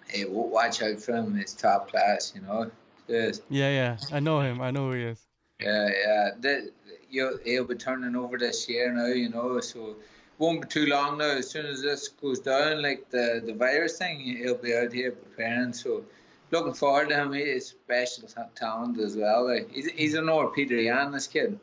Hey, 0.07 0.25
watch 0.25 0.83
out 0.83 0.99
for 0.99 1.13
him. 1.13 1.35
He's 1.35 1.53
top 1.53 1.89
class, 1.89 2.33
you 2.35 2.41
know. 2.41 2.69
Yes. 3.07 3.41
Yeah, 3.49 3.69
yeah. 3.69 3.97
I 4.11 4.19
know 4.19 4.41
him. 4.41 4.61
I 4.61 4.71
know 4.71 4.89
who 4.89 4.97
he 4.97 5.03
is. 5.03 5.25
Yeah, 5.59 5.89
yeah. 5.89 6.29
The, 6.39 6.71
he'll, 7.09 7.37
he'll 7.43 7.65
be 7.65 7.75
turning 7.75 8.15
over 8.15 8.37
this 8.37 8.67
year 8.67 8.91
now, 8.91 9.07
you 9.07 9.29
know. 9.29 9.59
So 9.61 9.95
won't 10.37 10.61
be 10.61 10.67
too 10.67 10.87
long 10.87 11.17
now. 11.17 11.37
As 11.37 11.49
soon 11.49 11.65
as 11.65 11.81
this 11.81 12.07
goes 12.07 12.39
down, 12.39 12.81
like 12.81 13.09
the 13.09 13.41
the 13.45 13.53
virus 13.53 13.97
thing, 13.97 14.19
he'll 14.19 14.57
be 14.57 14.75
out 14.75 14.91
here 14.91 15.11
preparing. 15.11 15.73
So 15.73 16.03
looking 16.51 16.73
forward 16.73 17.09
to 17.09 17.15
him. 17.15 17.33
He's 17.33 17.67
special 17.67 18.27
talent 18.55 18.99
as 18.99 19.15
well. 19.15 19.47
Like 19.47 19.71
he's 19.71 19.89
he's 19.91 20.13
another 20.15 20.47
Peter 20.47 20.75
Yan, 20.75 21.11
this 21.11 21.27
kid. 21.27 21.57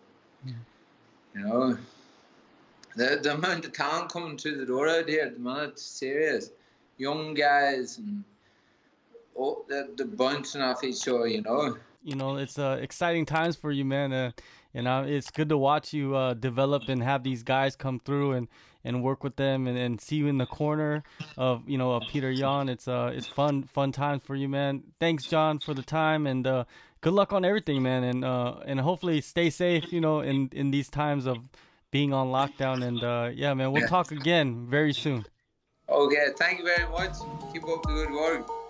Yeah. 0.47 0.53
You 1.35 1.41
know, 1.41 1.79
the 2.97 3.21
the 3.23 3.35
amount 3.35 3.65
of 3.65 3.73
talent 3.73 4.13
coming 4.13 4.39
through 4.39 4.59
the 4.59 4.67
door 4.67 4.89
out 4.89 5.09
here 5.09 5.25
at 5.25 5.35
the 5.35 5.41
minute, 5.41 5.79
serious. 5.79 6.51
Young 6.99 7.35
guys 7.35 7.99
and 7.99 8.23
oh, 9.39 9.65
the 9.69 9.93
the 9.97 10.05
bouncing 10.05 10.63
off 10.63 10.85
each 10.85 11.07
other. 11.09 11.27
You 11.27 11.43
know. 11.43 11.77
You 12.05 12.17
know, 12.17 12.37
it's 12.37 12.59
uh, 12.59 12.79
exciting 12.81 13.27
times 13.27 13.55
for 13.55 13.71
you, 13.71 13.85
man. 13.85 14.13
Uh, 14.13 14.33
and 14.75 14.89
uh, 14.89 15.05
it's 15.07 15.31
good 15.31 15.49
to 15.51 15.59
watch 15.59 15.93
you 15.93 16.17
uh, 16.17 16.35
develop 16.35 16.89
and 16.89 17.03
have 17.03 17.23
these 17.23 17.43
guys 17.43 17.77
come 17.77 18.01
through 18.01 18.33
and 18.33 18.49
and 18.85 19.03
work 19.03 19.23
with 19.23 19.37
them 19.37 19.67
and, 19.67 19.79
and 19.79 20.01
see 20.01 20.17
you 20.17 20.27
in 20.27 20.39
the 20.39 20.47
corner 20.47 21.05
of 21.37 21.69
you 21.69 21.79
know 21.79 21.93
of 21.93 22.03
Peter 22.11 22.31
Yan. 22.31 22.69
It's 22.69 22.89
uh 22.89 23.13
it's 23.15 23.27
fun 23.27 23.65
fun 23.65 23.93
times 23.93 24.23
for 24.25 24.35
you, 24.35 24.49
man. 24.49 24.83
Thanks, 24.99 25.25
John, 25.25 25.59
for 25.59 25.75
the 25.75 25.83
time 25.83 26.27
and 26.27 26.47
uh, 26.47 26.65
good 27.01 27.13
luck 27.13 27.33
on 27.33 27.45
everything, 27.45 27.83
man. 27.83 28.03
And 28.03 28.25
uh 28.25 28.57
and 28.67 28.81
hopefully 28.81 29.21
stay 29.21 29.51
safe, 29.51 29.93
you 29.93 30.01
know, 30.01 30.21
in 30.21 30.49
in 30.53 30.71
these 30.71 30.89
times 30.89 31.27
of 31.27 31.39
being 31.93 32.13
on 32.13 32.29
lockdown. 32.29 32.85
And 32.85 33.03
uh, 33.05 33.31
yeah, 33.33 33.55
man, 33.55 33.71
we'll 33.71 33.83
yeah. 33.83 33.89
talk 33.89 34.11
again 34.11 34.67
very 34.69 34.93
soon. 34.93 35.25
Okay, 35.89 36.29
thank 36.39 36.59
you 36.59 36.65
very 36.65 36.91
much. 36.91 37.13
Keep 37.53 37.69
up 37.69 37.83
the 37.83 37.93
good 37.93 38.11
work. 38.11 38.62